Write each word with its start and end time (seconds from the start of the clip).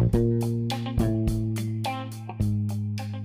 thank 0.00 0.14
you 0.14 0.39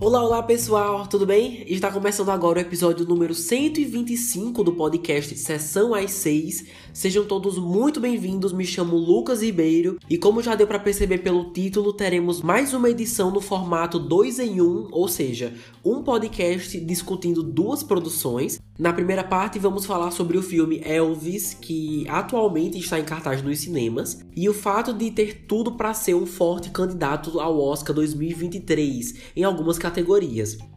Olá, 0.06 0.24
olá 0.24 0.44
pessoal, 0.44 1.08
tudo 1.08 1.26
bem? 1.26 1.64
Está 1.66 1.92
começando 1.92 2.30
agora 2.30 2.60
o 2.60 2.62
episódio 2.62 3.08
número 3.08 3.34
125 3.34 4.64
do 4.64 4.72
podcast 4.72 5.36
Sessão 5.36 5.96
às 5.96 6.12
6. 6.12 6.66
Sejam 6.94 7.26
todos 7.26 7.58
muito 7.58 8.00
bem-vindos, 8.00 8.54
me 8.54 8.64
chamo 8.64 8.96
Lucas 8.98 9.42
Ribeiro 9.42 9.98
e 10.08 10.16
como 10.16 10.44
já 10.44 10.54
deu 10.54 10.68
para 10.68 10.78
perceber 10.78 11.18
pelo 11.24 11.52
título, 11.52 11.92
teremos 11.92 12.44
mais 12.44 12.72
uma 12.72 12.88
edição 12.88 13.32
no 13.32 13.42
formato 13.42 13.98
2 13.98 14.38
em 14.38 14.62
1, 14.62 14.64
um, 14.64 14.90
ou 14.92 15.08
seja, 15.08 15.56
um 15.84 16.04
podcast 16.04 16.80
discutindo 16.82 17.42
duas 17.42 17.82
produções. 17.82 18.62
Na 18.78 18.94
primeira 18.94 19.24
parte, 19.24 19.58
vamos 19.58 19.88
falar 19.88 20.12
sobre 20.12 20.38
o 20.38 20.44
filme 20.44 20.82
Elvis, 20.86 21.56
que 21.56 22.06
atualmente 22.10 22.78
está 22.78 23.00
em 23.00 23.06
cartaz 23.06 23.42
nos 23.42 23.60
cinemas, 23.60 24.20
e 24.36 24.48
o 24.50 24.54
fato 24.54 24.94
de 24.94 25.10
ter 25.10 25.46
tudo 25.48 25.72
para 25.72 25.94
ser 25.96 26.14
um 26.14 26.26
forte 26.28 26.70
candidato 26.70 27.40
ao 27.40 27.60
Oscar 27.60 27.96
2023 27.96 29.16
em 29.36 29.44
algumas 29.44 29.80
categorias. 29.80 29.95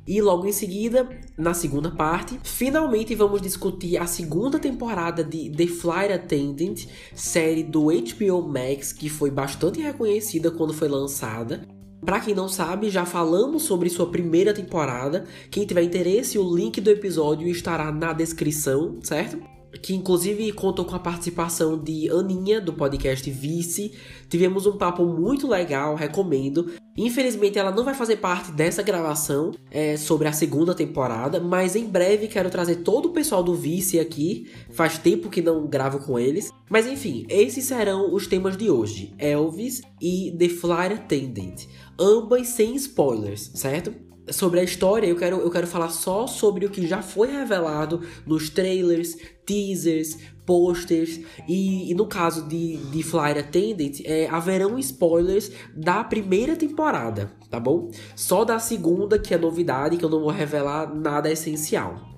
E 0.06 0.22
logo 0.22 0.46
em 0.46 0.52
seguida, 0.52 1.08
na 1.36 1.52
segunda 1.52 1.90
parte, 1.90 2.38
finalmente 2.42 3.14
vamos 3.14 3.42
discutir 3.42 3.98
a 3.98 4.06
segunda 4.06 4.59
temporada 4.59 5.22
de 5.22 5.50
The 5.50 5.66
Flight 5.66 6.12
Attendant, 6.12 6.86
série 7.14 7.62
do 7.62 7.86
HBO 7.86 8.48
Max 8.48 8.92
que 8.92 9.09
foi 9.09 9.30
bastante 9.30 9.80
reconhecida 9.80 10.50
quando 10.50 10.73
foi 10.73 10.88
lançada 10.88 11.66
para 12.04 12.20
quem 12.20 12.34
não 12.34 12.48
sabe, 12.48 12.90
já 12.90 13.04
falamos 13.04 13.64
sobre 13.64 13.90
sua 13.90 14.06
primeira 14.06 14.54
temporada. 14.54 15.24
Quem 15.50 15.66
tiver 15.66 15.82
interesse, 15.82 16.38
o 16.38 16.56
link 16.56 16.80
do 16.80 16.90
episódio 16.90 17.48
estará 17.48 17.90
na 17.92 18.12
descrição, 18.12 18.98
certo? 19.02 19.38
que 19.82 19.95
inclusive 19.95 20.50
contou 20.52 20.84
com 20.84 20.96
a 20.96 20.98
participação 20.98 21.78
de 21.78 22.10
Aninha 22.10 22.60
do 22.60 22.73
podcast 22.73 23.30
Vice. 23.30 23.92
Tivemos 24.28 24.66
um 24.66 24.78
papo 24.78 25.04
muito 25.04 25.46
legal, 25.46 25.95
recomendo. 25.95 26.73
Infelizmente 26.98 27.59
ela 27.59 27.70
não 27.70 27.85
vai 27.85 27.95
fazer 27.95 28.16
parte 28.16 28.52
dessa 28.52 28.82
gravação 28.82 29.52
é, 29.71 29.96
sobre 29.96 30.29
a 30.29 30.32
segunda 30.32 30.74
temporada, 30.74 31.40
mas 31.40 31.74
em 31.74 31.87
breve 31.87 32.29
quero 32.29 32.51
trazer 32.51 32.77
todo 32.77 33.07
o 33.07 33.13
pessoal 33.13 33.43
do 33.43 33.55
Vice 33.55 33.99
aqui. 33.99 34.51
Faz 34.71 34.99
tempo 34.99 35.30
que 35.30 35.40
não 35.40 35.66
gravo 35.66 36.01
com 36.01 36.18
eles. 36.18 36.51
Mas 36.68 36.87
enfim, 36.87 37.24
esses 37.29 37.65
serão 37.65 38.13
os 38.13 38.27
temas 38.27 38.57
de 38.57 38.68
hoje: 38.68 39.15
Elvis 39.18 39.80
e 40.01 40.35
The 40.38 40.49
Flight 40.49 40.95
Attendant 40.95 41.66
ambas 41.99 42.49
sem 42.49 42.77
spoilers, 42.77 43.51
certo? 43.55 43.93
Sobre 44.30 44.60
a 44.60 44.62
história, 44.62 45.07
eu 45.07 45.16
quero, 45.16 45.38
eu 45.38 45.51
quero 45.51 45.66
falar 45.66 45.88
só 45.88 46.27
sobre 46.27 46.66
o 46.66 46.71
que 46.71 46.87
já 46.87 47.01
foi 47.01 47.29
revelado 47.29 48.02
nos 48.27 48.51
trailers, 48.51 49.16
teasers, 49.46 50.18
posters 50.49 51.21
e, 51.46 51.91
e 51.91 51.95
no 51.95 52.07
caso 52.07 52.49
de, 52.49 52.79
de 52.79 53.02
Flight 53.02 53.38
Attendant, 53.38 54.01
é, 54.02 54.27
haverão 54.30 54.79
spoilers 54.79 55.52
da 55.77 56.02
primeira 56.02 56.57
temporada, 56.57 57.30
tá 57.51 57.60
bom? 57.60 57.90
Só 58.16 58.46
da 58.46 58.59
segunda, 58.59 59.18
que 59.18 59.35
é 59.35 59.38
novidade, 59.38 59.99
que 59.99 60.05
eu 60.05 60.09
não 60.09 60.21
vou 60.21 60.30
revelar 60.30 60.95
nada 60.95 61.30
essencial. 61.30 62.09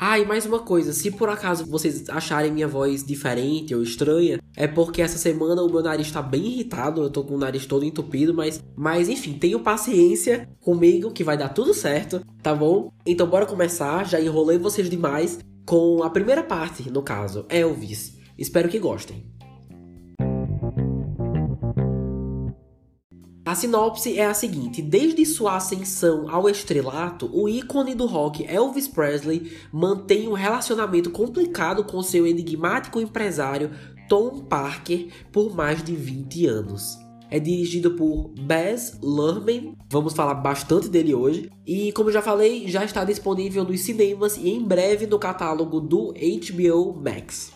Ah, 0.00 0.18
e 0.18 0.24
mais 0.24 0.44
uma 0.44 0.60
coisa, 0.60 0.92
se 0.92 1.10
por 1.10 1.28
acaso 1.28 1.66
vocês 1.66 2.08
acharem 2.08 2.52
minha 2.52 2.68
voz 2.68 3.04
diferente 3.04 3.74
ou 3.74 3.82
estranha, 3.82 4.40
é 4.56 4.66
porque 4.66 5.02
essa 5.02 5.18
semana 5.18 5.62
o 5.62 5.70
meu 5.70 5.82
nariz 5.82 6.10
tá 6.10 6.22
bem 6.22 6.46
irritado, 6.46 7.02
eu 7.02 7.10
tô 7.10 7.22
com 7.24 7.34
o 7.34 7.38
nariz 7.38 7.66
todo 7.66 7.84
entupido, 7.84 8.34
mas, 8.34 8.62
mas 8.76 9.08
enfim, 9.08 9.34
tenham 9.34 9.60
paciência 9.60 10.48
comigo 10.60 11.12
que 11.12 11.24
vai 11.24 11.36
dar 11.36 11.48
tudo 11.48 11.74
certo, 11.74 12.20
tá 12.42 12.54
bom? 12.54 12.92
Então 13.06 13.26
bora 13.26 13.46
começar, 13.46 14.04
já 14.04 14.20
enrolei 14.20 14.58
vocês 14.58 14.88
demais 14.88 15.38
com 15.68 16.02
a 16.02 16.08
primeira 16.08 16.42
parte, 16.42 16.90
no 16.90 17.02
caso, 17.02 17.44
Elvis. 17.50 18.16
Espero 18.38 18.70
que 18.70 18.78
gostem. 18.78 19.30
A 23.44 23.54
sinopse 23.54 24.18
é 24.18 24.24
a 24.24 24.32
seguinte: 24.32 24.80
desde 24.80 25.26
sua 25.26 25.56
ascensão 25.56 26.30
ao 26.30 26.48
estrelato, 26.48 27.28
o 27.38 27.50
ícone 27.50 27.94
do 27.94 28.06
rock 28.06 28.46
Elvis 28.46 28.88
Presley 28.88 29.52
mantém 29.70 30.26
um 30.26 30.32
relacionamento 30.32 31.10
complicado 31.10 31.84
com 31.84 32.02
seu 32.02 32.26
enigmático 32.26 32.98
empresário 32.98 33.70
Tom 34.08 34.44
Parker 34.44 35.08
por 35.30 35.54
mais 35.54 35.82
de 35.82 35.94
20 35.94 36.46
anos. 36.46 37.07
É 37.30 37.38
dirigido 37.38 37.90
por 37.90 38.30
Baz 38.40 38.98
Luhrmann, 39.02 39.76
vamos 39.90 40.14
falar 40.14 40.34
bastante 40.34 40.88
dele 40.88 41.14
hoje, 41.14 41.50
e 41.66 41.92
como 41.92 42.10
já 42.10 42.22
falei, 42.22 42.66
já 42.68 42.84
está 42.84 43.04
disponível 43.04 43.64
nos 43.64 43.80
cinemas 43.80 44.38
e 44.38 44.48
em 44.48 44.64
breve 44.64 45.06
no 45.06 45.18
catálogo 45.18 45.78
do 45.80 46.14
HBO 46.14 46.94
Max. 46.98 47.52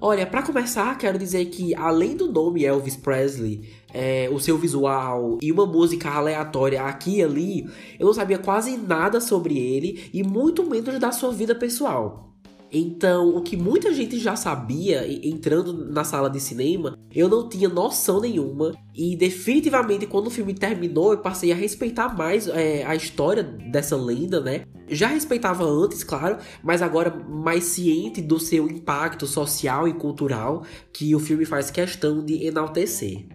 Olha, 0.00 0.26
para 0.26 0.42
começar, 0.42 0.96
quero 0.96 1.18
dizer 1.18 1.46
que 1.46 1.74
além 1.74 2.14
do 2.14 2.30
nome 2.30 2.64
Elvis 2.64 2.96
Presley, 2.96 3.68
é, 3.92 4.28
o 4.30 4.38
seu 4.38 4.56
visual 4.56 5.38
e 5.42 5.50
uma 5.50 5.66
música 5.66 6.08
aleatória 6.10 6.82
aqui 6.82 7.16
e 7.16 7.22
ali, 7.22 7.68
eu 7.98 8.06
não 8.06 8.14
sabia 8.14 8.38
quase 8.38 8.76
nada 8.76 9.20
sobre 9.20 9.58
ele 9.58 10.08
e 10.12 10.22
muito 10.22 10.68
menos 10.68 11.00
da 11.00 11.10
sua 11.10 11.32
vida 11.32 11.54
pessoal. 11.54 12.27
Então, 12.72 13.36
o 13.36 13.42
que 13.42 13.56
muita 13.56 13.92
gente 13.94 14.18
já 14.18 14.36
sabia 14.36 15.06
entrando 15.26 15.72
na 15.90 16.04
sala 16.04 16.28
de 16.28 16.40
cinema, 16.40 16.98
eu 17.14 17.28
não 17.28 17.48
tinha 17.48 17.68
noção 17.68 18.20
nenhuma. 18.20 18.74
E 18.94 19.16
definitivamente, 19.16 20.06
quando 20.06 20.26
o 20.26 20.30
filme 20.30 20.52
terminou, 20.52 21.12
eu 21.12 21.18
passei 21.18 21.52
a 21.52 21.54
respeitar 21.54 22.16
mais 22.16 22.46
é, 22.48 22.84
a 22.84 22.94
história 22.94 23.42
dessa 23.42 23.96
lenda, 23.96 24.40
né? 24.40 24.64
Já 24.88 25.08
respeitava 25.08 25.64
antes, 25.64 26.02
claro, 26.02 26.38
mas 26.62 26.82
agora 26.82 27.10
mais 27.10 27.64
ciente 27.64 28.22
do 28.22 28.40
seu 28.40 28.66
impacto 28.68 29.26
social 29.26 29.86
e 29.86 29.92
cultural 29.92 30.64
que 30.92 31.14
o 31.14 31.20
filme 31.20 31.44
faz 31.44 31.70
questão 31.70 32.24
de 32.24 32.46
enaltecer. 32.46 33.26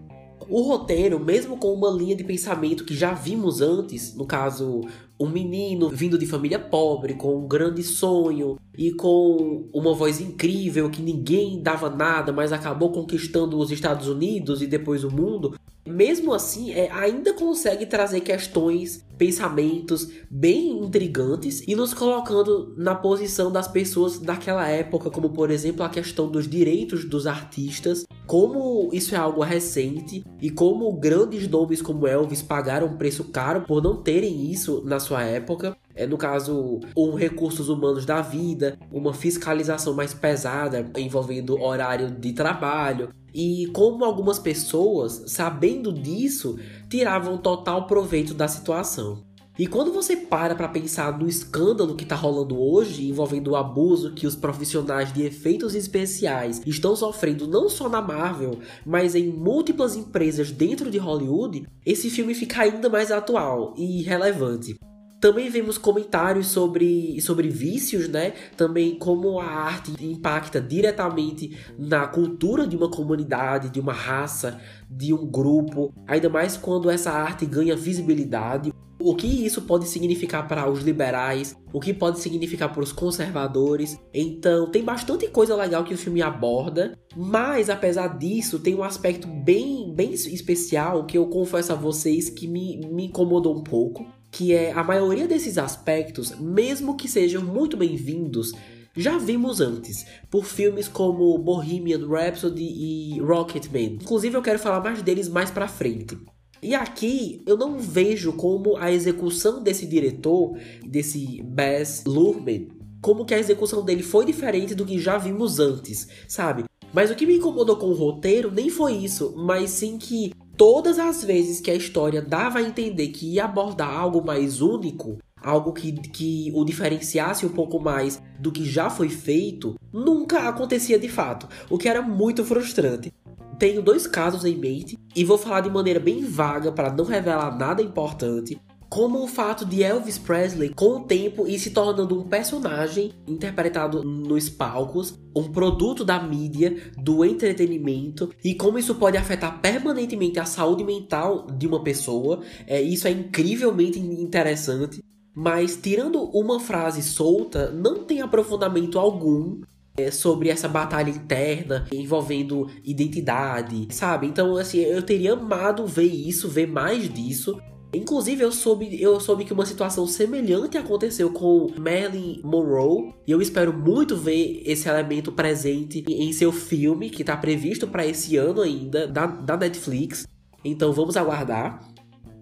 O 0.50 0.62
roteiro, 0.62 1.20
mesmo 1.20 1.58
com 1.58 1.74
uma 1.74 1.90
linha 1.90 2.16
de 2.16 2.24
pensamento 2.24 2.86
que 2.86 2.96
já 2.96 3.14
vimos 3.14 3.62
antes, 3.62 4.16
no 4.16 4.26
caso, 4.26 4.82
um 5.20 5.30
menino 5.30 5.90
vindo 5.90 6.18
de 6.18 6.26
família 6.26 6.60
pobre, 6.60 7.14
com 7.14 7.38
um 7.38 7.48
grande 7.48 7.84
sonho 7.84 8.58
e 8.78 8.92
com 8.92 9.70
uma 9.74 9.94
voz 9.94 10.20
incrível 10.20 10.90
que 10.90 11.02
ninguém 11.02 11.62
dava 11.62 11.90
nada, 11.90 12.32
mas 12.32 12.52
acabou 12.52 12.92
conquistando 12.92 13.58
os 13.58 13.72
Estados 13.72 14.08
Unidos 14.08 14.62
e 14.62 14.68
depois 14.68 15.04
o 15.04 15.12
mundo, 15.12 15.56
mesmo 15.86 16.34
assim, 16.34 16.72
é, 16.72 16.90
ainda 16.92 17.34
consegue 17.34 17.86
trazer 17.86 18.22
questões, 18.22 19.06
pensamentos 19.24 20.10
bem 20.30 20.84
intrigantes 20.84 21.64
e 21.66 21.74
nos 21.78 21.94
colocando 21.94 22.74
na 22.76 22.94
posição 22.94 23.50
das 23.50 23.70
pessoas 23.70 24.20
daquela 24.20 24.68
época, 24.68 25.10
como 25.10 25.30
por 25.30 25.50
exemplo 25.50 25.82
a 25.82 25.88
questão 25.88 26.28
dos 26.28 26.46
direitos 26.46 27.06
dos 27.06 27.26
artistas, 27.26 28.04
como 28.28 28.90
isso 28.92 29.16
é 29.16 29.18
algo 29.18 29.42
recente 29.42 30.26
e 30.42 30.50
como 30.50 30.92
grandes 30.92 31.48
nomes 31.48 31.82
como 31.82 32.06
Elvis 32.06 32.42
pagaram 32.42 32.88
um 32.88 32.98
preço 32.98 33.24
caro 33.24 33.62
por 33.62 33.82
não 33.82 33.96
terem 33.96 34.52
isso 34.52 34.84
na 34.84 35.00
sua 35.00 35.24
época. 35.24 35.74
É, 35.96 36.08
no 36.08 36.18
caso, 36.18 36.80
um 36.98 37.14
recursos 37.16 37.70
humanos 37.70 38.06
da 38.06 38.22
vida, 38.22 38.78
uma 38.92 39.14
fiscalização 39.14 39.94
mais 39.94 40.14
pesada 40.14 40.90
envolvendo 40.98 41.62
horário 41.62 42.10
de 42.10 42.34
trabalho, 42.34 43.10
e 43.34 43.68
como 43.74 44.06
algumas 44.06 44.38
pessoas, 44.38 45.24
sabendo 45.28 45.92
disso, 45.92 46.58
tiravam 46.90 47.38
total 47.38 47.88
proveito 47.88 48.34
da 48.34 48.48
situação. 48.48 49.24
E 49.58 49.68
quando 49.68 49.94
você 49.94 50.16
para 50.16 50.56
para 50.56 50.68
pensar 50.68 51.16
no 51.18 51.28
escândalo 51.28 51.96
que 51.96 52.04
está 52.04 52.16
rolando 52.16 52.60
hoje, 52.60 53.08
envolvendo 53.08 53.52
o 53.52 53.56
abuso 53.56 54.14
que 54.16 54.26
os 54.26 54.36
profissionais 54.36 55.14
de 55.14 55.22
efeitos 55.22 55.76
especiais 55.76 56.60
estão 56.66 56.96
sofrendo 56.96 57.48
não 57.48 57.70
só 57.70 57.88
na 57.88 58.02
Marvel, 58.02 58.58
mas 58.84 59.14
em 59.14 59.28
múltiplas 59.28 59.96
empresas 59.96 60.50
dentro 60.50 60.90
de 60.90 60.98
Hollywood, 60.98 61.68
esse 61.86 62.10
filme 62.10 62.34
fica 62.34 62.64
ainda 62.64 62.90
mais 62.90 63.12
atual 63.12 63.76
e 63.78 64.02
relevante. 64.02 64.76
Também 65.24 65.50
vemos 65.50 65.78
comentários 65.78 66.48
sobre, 66.48 67.22
sobre 67.22 67.48
vícios, 67.48 68.10
né? 68.10 68.34
Também 68.58 69.00
como 69.00 69.40
a 69.40 69.46
arte 69.46 69.94
impacta 70.06 70.60
diretamente 70.60 71.58
na 71.80 72.06
cultura 72.06 72.68
de 72.68 72.76
uma 72.76 72.92
comunidade, 72.92 73.70
de 73.70 73.80
uma 73.80 73.94
raça, 73.94 74.60
de 74.90 75.14
um 75.14 75.26
grupo, 75.26 75.94
ainda 76.06 76.28
mais 76.28 76.58
quando 76.58 76.90
essa 76.90 77.10
arte 77.10 77.46
ganha 77.46 77.74
visibilidade. 77.74 78.74
O 79.00 79.16
que 79.16 79.46
isso 79.46 79.62
pode 79.62 79.88
significar 79.88 80.46
para 80.46 80.70
os 80.70 80.84
liberais, 80.84 81.56
o 81.72 81.80
que 81.80 81.94
pode 81.94 82.20
significar 82.20 82.74
para 82.74 82.84
os 82.84 82.92
conservadores. 82.92 83.98
Então, 84.14 84.68
tem 84.68 84.84
bastante 84.84 85.30
coisa 85.30 85.56
legal 85.56 85.86
que 85.86 85.94
o 85.94 85.98
filme 85.98 86.22
aborda, 86.22 87.00
mas 87.16 87.70
apesar 87.70 88.18
disso, 88.18 88.60
tem 88.60 88.76
um 88.76 88.84
aspecto 88.84 89.26
bem, 89.26 89.94
bem 89.96 90.12
especial 90.12 91.06
que 91.06 91.18
eu 91.18 91.28
confesso 91.28 91.72
a 91.72 91.76
vocês 91.76 92.30
que 92.30 92.46
me, 92.46 92.86
me 92.92 93.06
incomodou 93.06 93.58
um 93.58 93.64
pouco 93.64 94.06
que 94.34 94.52
é 94.52 94.72
a 94.72 94.84
maioria 94.84 95.28
desses 95.28 95.60
aspectos, 95.60 96.32
mesmo 96.40 96.98
que 96.98 97.08
sejam 97.08 97.44
muito 97.44 97.78
bem-vindos, 97.78 98.52
já 98.98 99.20
vimos 99.20 99.62
antes, 99.62 100.08
por 100.30 100.44
filmes 100.44 100.88
como 100.88 101.38
Bohemian 101.38 102.08
Rhapsody 102.08 102.64
e 102.64 103.20
Rocketman. 103.20 104.00
Inclusive 104.02 104.36
eu 104.36 104.42
quero 104.42 104.58
falar 104.58 104.82
mais 104.82 105.04
deles 105.04 105.30
mais 105.30 105.52
pra 105.52 105.68
frente. 105.68 106.18
E 106.64 106.74
aqui 106.74 107.44
eu 107.46 107.56
não 107.56 107.78
vejo 107.78 108.34
como 108.34 108.76
a 108.78 108.92
execução 108.92 109.62
desse 109.62 109.86
diretor, 109.86 110.58
desse 110.84 111.40
Baz 111.44 112.04
Luhrmann, 112.04 112.70
como 113.02 113.26
que 113.26 113.36
a 113.36 113.40
execução 113.40 113.86
dele 113.86 114.02
foi 114.02 114.26
diferente 114.26 114.74
do 114.74 114.86
que 114.86 114.98
já 114.98 115.16
vimos 115.16 115.60
antes, 115.60 116.08
sabe? 116.28 116.64
Mas 116.92 117.12
o 117.12 117.16
que 117.16 117.28
me 117.28 117.38
incomodou 117.38 117.76
com 117.76 117.88
o 117.88 117.94
roteiro 117.94 118.52
nem 118.52 118.70
foi 118.70 118.94
isso, 118.94 119.34
mas 119.38 119.70
sim 119.70 119.98
que 120.00 120.32
todas 120.56 121.00
as 121.00 121.24
vezes 121.24 121.60
que 121.60 121.72
a 121.72 121.76
história 121.76 122.22
dava 122.22 122.60
a 122.60 122.62
entender 122.62 123.10
que 123.10 123.34
ia 123.34 123.46
abordar 123.46 123.90
algo 123.90 124.24
mais 124.24 124.62
único, 124.62 125.18
algo 125.42 125.74
que, 125.74 125.92
que 125.92 126.52
o 126.56 126.64
diferenciasse 126.64 127.46
um 127.46 127.50
pouco 127.50 127.80
mais 127.80 128.22
do 128.40 128.52
que 128.52 128.66
já 128.66 128.90
foi 128.90 129.10
feito, 129.10 129.76
nunca 129.92 130.48
acontecia 130.48 130.98
de 130.98 131.10
fato, 131.10 131.48
o 131.70 131.78
que 131.78 131.90
era 131.90 132.02
muito 132.02 132.44
frustrante. 132.46 133.12
Tenho 133.60 133.82
dois 133.82 134.08
casos 134.08 134.46
em 134.46 134.58
mente 134.58 134.98
e 135.16 135.24
vou 135.24 135.38
falar 135.38 135.62
de 135.62 135.70
maneira 135.70 136.00
bem 136.00 136.26
vaga 136.26 136.72
para 136.72 136.92
não 136.92 137.06
revelar 137.06 137.56
nada 137.58 137.82
importante, 137.82 138.60
como 138.94 139.24
o 139.24 139.28
fato 139.28 139.66
de 139.66 139.82
Elvis 139.82 140.20
Presley, 140.20 140.70
com 140.70 140.98
o 140.98 141.00
tempo, 141.00 141.48
ir 141.48 141.58
se 141.58 141.72
tornando 141.72 142.22
um 142.22 142.28
personagem 142.28 143.12
interpretado 143.28 144.04
nos 144.04 144.50
palcos, 144.50 145.20
um 145.36 145.52
produto 145.52 146.06
da 146.06 146.22
mídia, 146.22 146.78
do 146.96 147.26
entretenimento, 147.26 148.30
e 148.44 148.54
como 148.54 148.78
isso 148.78 148.94
pode 148.94 149.18
afetar 149.18 149.60
permanentemente 149.62 150.40
a 150.40 150.46
saúde 150.46 150.84
mental 150.84 151.48
de 151.48 151.66
uma 151.66 151.84
pessoa. 151.84 152.42
É, 152.68 152.80
isso 152.80 153.08
é 153.08 153.12
incrivelmente 153.12 153.98
interessante. 153.98 155.04
Mas, 155.36 155.76
tirando 155.76 156.26
uma 156.26 156.60
frase 156.60 157.02
solta, 157.02 157.72
não 157.72 158.04
tem 158.04 158.22
aprofundamento 158.22 159.00
algum 159.00 159.62
é, 159.98 160.12
sobre 160.12 160.50
essa 160.50 160.68
batalha 160.68 161.10
interna 161.10 161.88
envolvendo 161.92 162.68
identidade, 162.84 163.88
sabe? 163.90 164.28
Então, 164.28 164.56
assim, 164.56 164.82
eu 164.82 165.02
teria 165.02 165.34
amado 165.34 165.88
ver 165.88 166.04
isso, 166.04 166.48
ver 166.48 166.68
mais 166.68 167.12
disso. 167.12 167.60
Inclusive, 167.94 168.44
eu 168.44 168.52
soube, 168.52 169.02
eu 169.02 169.20
soube 169.20 169.46
que 169.46 169.54
uma 169.54 169.66
situação 169.66 170.08
semelhante 170.08 170.78
aconteceu 170.78 171.32
com 171.32 171.72
Marilyn 171.78 172.42
Monroe. 172.44 173.14
E 173.28 173.32
eu 173.32 173.42
espero 173.42 173.72
muito 173.72 174.18
ver 174.18 174.64
esse 174.66 174.90
elemento 174.90 175.32
presente 175.32 176.04
em 176.08 176.34
seu 176.34 176.52
filme, 176.52 177.10
que 177.10 177.22
está 177.22 177.38
previsto 177.38 177.88
para 177.88 178.06
esse 178.06 178.36
ano 178.36 178.62
ainda, 178.62 179.08
da, 179.08 179.28
da 179.28 179.56
Netflix. 179.56 180.28
Então 180.66 180.92
vamos 180.92 181.16
aguardar. 181.18 181.93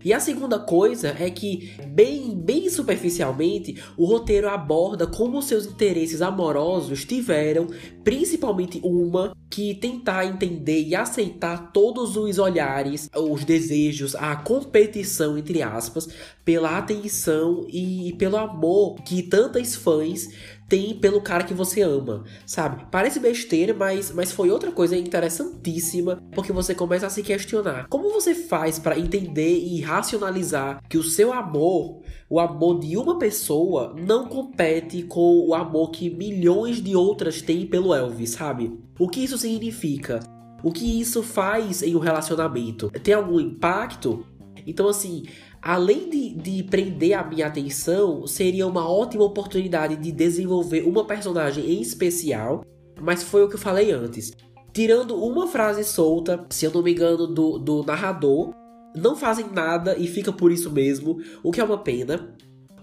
E 0.04 0.14
a 0.14 0.20
segunda 0.20 0.60
coisa 0.60 1.16
é 1.20 1.30
que, 1.30 1.74
bem, 1.88 2.36
bem 2.36 2.70
superficialmente, 2.70 3.82
o 3.98 4.06
roteiro 4.06 4.50
aborda 4.50 5.06
como 5.06 5.42
seus 5.42 5.66
interesses 5.66 6.22
amorosos 6.22 7.06
tiveram, 7.06 7.68
principalmente 8.04 8.80
uma, 8.84 9.36
que 9.50 9.76
tentar 9.76 10.26
entender 10.26 10.82
e 10.84 10.96
aceitar 10.96 11.72
todos 11.72 12.16
os 12.16 12.40
olhares, 12.40 13.10
os 13.16 13.44
desejos, 13.44 14.16
a 14.16 14.36
competição, 14.36 15.38
entre 15.38 15.62
aspas, 15.62 16.08
pela 16.46 16.78
atenção 16.78 17.66
e 17.70 18.16
pelo 18.18 18.38
amor 18.38 18.96
que 19.04 19.22
tantas 19.22 19.76
fãs 19.76 20.30
tem 20.72 20.94
pelo 20.94 21.20
cara 21.20 21.44
que 21.44 21.54
você 21.54 21.82
ama, 21.82 22.24
sabe? 22.46 22.86
Parece 22.90 23.20
besteira, 23.20 23.74
mas, 23.74 24.10
mas 24.10 24.32
foi 24.32 24.50
outra 24.50 24.72
coisa 24.72 24.96
interessantíssima, 24.96 26.24
porque 26.34 26.54
você 26.54 26.74
começa 26.74 27.08
a 27.08 27.10
se 27.10 27.22
questionar. 27.22 27.88
Como 27.90 28.10
você 28.10 28.34
faz 28.34 28.80
para 28.80 28.98
entender 28.98 29.58
e 29.58 29.82
racionalizar 29.82 30.82
que 30.88 30.98
o 30.98 31.04
seu 31.04 31.34
amor, 31.34 32.00
o 32.30 32.40
amor 32.40 32.80
de 32.80 32.96
uma 32.96 33.20
pessoa, 33.20 33.94
não 34.00 34.30
compete 34.30 35.04
com 35.04 35.46
o 35.46 35.54
amor 35.54 35.92
que 35.92 36.10
milhões 36.10 36.82
de 36.82 36.96
outras 36.96 37.42
têm 37.42 37.68
pelo 37.68 37.94
Elvis, 37.94 38.30
sabe? 38.30 38.80
O 38.98 39.10
que 39.10 39.26
isso 39.26 39.38
significa? 39.38 40.22
O 40.64 40.72
que 40.72 41.02
isso 41.02 41.22
faz 41.22 41.84
em 41.84 41.98
um 41.98 42.00
relacionamento? 42.00 42.90
Tem 43.04 43.14
algum 43.14 43.42
impacto? 43.42 44.26
Então, 44.66 44.88
assim, 44.88 45.24
além 45.62 46.10
de, 46.10 46.34
de 46.34 46.64
prender 46.64 47.14
a 47.14 47.24
minha 47.24 47.46
atenção, 47.46 48.26
seria 48.26 48.66
uma 48.66 48.90
ótima 48.90 49.24
oportunidade 49.24 49.96
de 49.96 50.12
desenvolver 50.12 50.82
uma 50.82 51.06
personagem 51.06 51.64
em 51.72 51.82
especial, 51.82 52.66
mas 53.00 53.22
foi 53.22 53.44
o 53.44 53.50
que 53.50 53.56
eu 53.56 53.60
falei 53.60 53.92
antes. 53.92 54.32
Tirando 54.74 55.16
uma 55.16 55.48
frase 55.48 55.84
solta, 55.84 56.46
se 56.50 56.66
eu 56.66 56.72
não 56.72 56.82
me 56.82 56.92
engano, 56.92 57.28
do, 57.28 57.60
do 57.60 57.84
narrador, 57.84 58.54
não 58.96 59.16
fazem 59.16 59.46
nada 59.52 59.96
e 59.98 60.08
fica 60.08 60.32
por 60.32 60.52
isso 60.52 60.72
mesmo, 60.72 61.18
o 61.44 61.52
que 61.52 61.62
é 61.62 61.64
uma 61.64 61.78
pena. 61.78 62.34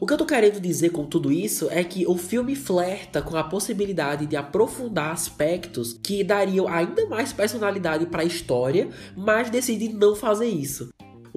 O 0.01 0.07
que 0.07 0.13
eu 0.13 0.19
tô 0.19 0.25
querendo 0.25 0.61
dizer 0.61 0.91
com 0.91 1.05
tudo 1.05 1.33
isso 1.33 1.67
é 1.71 1.83
que 1.83 2.07
o 2.07 2.17
filme 2.17 2.55
flerta 2.55 3.21
com 3.21 3.37
a 3.37 3.43
possibilidade 3.43 4.27
de 4.27 4.37
aprofundar 4.37 5.11
aspectos 5.11 5.99
que 6.01 6.23
dariam 6.23 6.69
ainda 6.69 7.05
mais 7.07 7.33
personalidade 7.33 8.07
para 8.07 8.23
a 8.23 8.25
história, 8.25 8.89
mas 9.17 9.51
decide 9.51 9.89
não 9.89 10.15
fazer 10.15 10.47
isso 10.47 10.89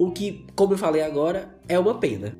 o 0.02 0.10
que, 0.10 0.44
como 0.56 0.72
eu 0.72 0.78
falei 0.78 1.00
agora, 1.00 1.54
é 1.68 1.78
uma 1.78 1.94
pena. 1.94 2.36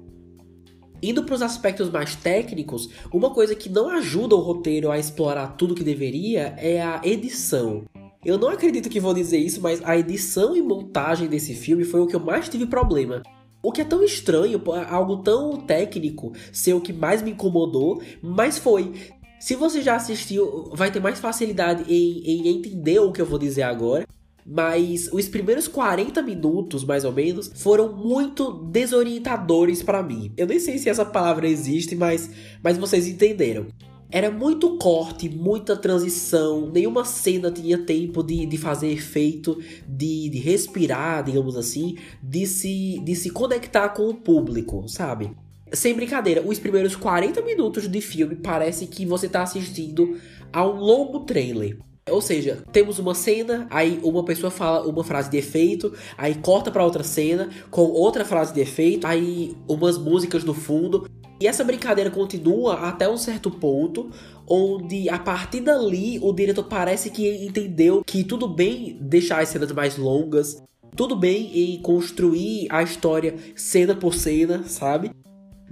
Indo 1.01 1.23
para 1.23 1.37
os 1.37 1.43
aspectos 1.43 1.91
mais 1.91 2.17
técnicos, 2.17 2.91
uma 3.13 3.31
coisa 3.31 3.55
que 3.55 3.69
não 3.69 3.89
ajuda 3.89 4.35
o 4.35 4.41
roteiro 4.41 4.91
a 4.91 4.99
explorar 4.99 5.57
tudo 5.57 5.75
que 5.75 5.85
deveria 5.85 6.57
é 6.59 6.83
a 6.83 7.01
edição. 7.05 7.85
Eu 8.25 8.37
não 8.37 8.49
acredito 8.49 8.89
que 8.89 8.99
vou 8.99 9.15
dizer 9.15 9.39
isso, 9.39 9.61
mas 9.61 9.81
a 9.85 9.97
edição 9.97 10.57
e 10.57 10.63
montagem 10.63 11.29
desse 11.29 11.55
filme 11.55 11.85
foi 11.85 12.01
o 12.01 12.07
que 12.09 12.17
eu 12.17 12.21
mais 12.21 12.49
tive 12.49 12.67
problema. 12.67 13.23
O 13.63 13.71
que 13.71 13.81
é 13.81 13.85
tão 13.85 14.03
estranho, 14.03 14.61
algo 14.89 15.19
tão 15.19 15.57
técnico, 15.57 16.33
ser 16.53 16.75
o 16.75 16.81
que 16.81 16.93
mais 16.93 17.23
me 17.23 17.31
incomodou, 17.31 18.03
mas 18.21 18.59
foi. 18.59 18.93
Se 19.39 19.55
você 19.55 19.83
já 19.83 19.95
assistiu, 19.95 20.69
vai 20.73 20.91
ter 20.91 21.01
mais 21.01 21.21
facilidade 21.21 21.85
em, 21.93 22.25
em 22.25 22.49
entender 22.49 22.99
o 22.99 23.13
que 23.13 23.21
eu 23.21 23.27
vou 23.27 23.39
dizer 23.39 23.63
agora. 23.63 24.05
Mas 24.45 25.09
os 25.13 25.29
primeiros 25.29 25.69
40 25.69 26.21
minutos, 26.23 26.85
mais 26.85 27.05
ou 27.05 27.13
menos, 27.13 27.51
foram 27.55 27.93
muito 27.93 28.53
desorientadores 28.53 29.83
para 29.83 30.03
mim. 30.03 30.33
Eu 30.37 30.47
nem 30.47 30.59
sei 30.59 30.79
se 30.79 30.89
essa 30.89 31.05
palavra 31.05 31.49
existe, 31.49 31.95
mas, 31.95 32.31
mas 32.63 32.77
vocês 32.77 33.07
entenderam. 33.07 33.67
Era 34.11 34.31
muito 34.31 34.77
corte, 34.77 35.27
muita 35.27 35.75
transição, 35.75 36.71
nenhuma 36.71 37.03
cena 37.03 37.51
tinha 37.51 37.79
tempo 37.79 38.23
de, 38.23 38.45
de 38.45 38.59
fazer 38.59 38.89
efeito, 38.89 39.59
de, 39.89 40.29
de 40.29 40.39
respirar, 40.39 41.25
digamos 41.25 41.57
assim, 41.57 41.97
de 42.23 42.47
se, 42.47 43.01
de 43.03 43.15
se 43.15 43.31
conectar 43.31 43.89
com 43.89 44.11
o 44.11 44.15
público, 44.15 44.87
sabe? 44.87 45.31
Sem 45.73 45.95
brincadeira, 45.95 46.43
os 46.47 46.59
primeiros 46.59 46.95
40 46.95 47.41
minutos 47.41 47.89
de 47.89 48.01
filme 48.03 48.37
parece 48.37 48.87
que 48.87 49.07
você 49.07 49.25
está 49.25 49.43
assistindo 49.45 50.19
a 50.53 50.67
um 50.67 50.77
longo 50.77 51.21
trailer. 51.21 51.79
Ou 52.11 52.21
seja, 52.21 52.65
temos 52.73 52.99
uma 52.99 53.15
cena, 53.15 53.67
aí 53.71 54.01
uma 54.03 54.25
pessoa 54.25 54.51
fala 54.51 54.87
uma 54.89 55.05
frase 55.05 55.31
de 55.31 55.37
efeito, 55.37 55.93
aí 56.19 56.35
corta 56.35 56.71
para 56.71 56.85
outra 56.85 57.05
cena 57.05 57.49
com 57.71 57.83
outra 57.83 58.25
frase 58.25 58.53
de 58.53 58.61
efeito, 58.61 59.07
aí 59.07 59.57
umas 59.69 59.97
músicas 59.97 60.43
no 60.43 60.53
fundo. 60.53 61.09
E 61.41 61.47
essa 61.47 61.63
brincadeira 61.63 62.11
continua 62.11 62.89
até 62.89 63.09
um 63.09 63.17
certo 63.17 63.51
ponto, 63.51 64.11
onde 64.49 65.09
a 65.09 65.19
partir 65.19 65.61
dali 65.61 66.19
o 66.21 66.33
diretor 66.33 66.65
parece 66.65 67.09
que 67.11 67.29
entendeu 67.45 68.03
que 68.05 68.25
tudo 68.25 68.49
bem 68.49 68.97
deixar 69.01 69.41
as 69.41 69.49
cenas 69.49 69.71
mais 69.71 69.97
longas, 69.97 70.63
tudo 70.97 71.15
bem 71.15 71.51
em 71.55 71.81
construir 71.81 72.67
a 72.69 72.83
história 72.83 73.37
cena 73.55 73.95
por 73.95 74.13
cena, 74.13 74.65
sabe? 74.65 75.11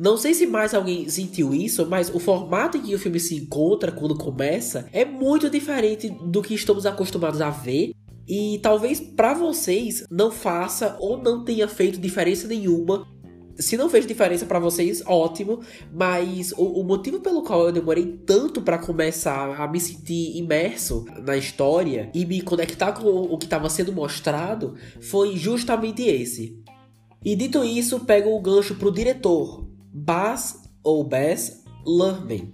Não 0.01 0.17
sei 0.17 0.33
se 0.33 0.47
mais 0.47 0.73
alguém 0.73 1.07
sentiu 1.11 1.53
isso, 1.53 1.85
mas 1.85 2.09
o 2.09 2.19
formato 2.19 2.79
em 2.79 2.81
que 2.81 2.95
o 2.95 2.99
filme 2.99 3.21
se 3.21 3.35
encontra 3.35 3.93
quando 3.93 4.17
começa 4.17 4.89
é 4.95 5.05
muito 5.05 5.51
diferente 5.51 6.09
do 6.09 6.41
que 6.41 6.55
estamos 6.55 6.87
acostumados 6.87 7.43
a 7.43 7.51
ver. 7.51 7.93
E 8.27 8.59
talvez 8.63 8.99
para 8.99 9.35
vocês 9.35 10.07
não 10.11 10.31
faça 10.31 10.97
ou 10.99 11.23
não 11.23 11.45
tenha 11.45 11.69
feito 11.69 12.01
diferença 12.01 12.49
nenhuma 12.49 13.07
se 13.59 13.77
não 13.77 13.91
fez 13.91 14.07
diferença 14.07 14.47
para 14.47 14.59
vocês, 14.59 15.03
ótimo. 15.05 15.61
Mas 15.93 16.51
o, 16.53 16.81
o, 16.81 16.83
motivo 16.83 17.21
pelo 17.21 17.43
qual 17.43 17.67
eu 17.67 17.73
demorei 17.73 18.07
tanto 18.25 18.63
para 18.63 18.79
começar 18.79 19.61
a 19.61 19.69
me 19.69 19.79
sentir 19.79 20.35
imerso 20.35 21.05
na 21.27 21.37
história 21.37 22.11
e 22.15 22.25
me 22.25 22.41
conectar 22.41 22.93
com 22.93 23.07
o, 23.07 23.37
que 23.37 23.45
estava 23.45 23.69
sendo 23.69 23.93
mostrado 23.93 24.77
foi 24.99 25.37
justamente 25.37 26.05
esse. 26.05 26.59
E 27.23 27.37
dito 27.37 27.63
isso, 27.63 28.01
pego 28.01 28.31
o 28.31 28.41
gancho 28.41 28.77
pro 28.77 28.91
diretor, 28.91 29.69
Baz 29.93 30.63
ou 30.83 31.05
Bess 31.05 31.65
Luhrmann. 31.85 32.51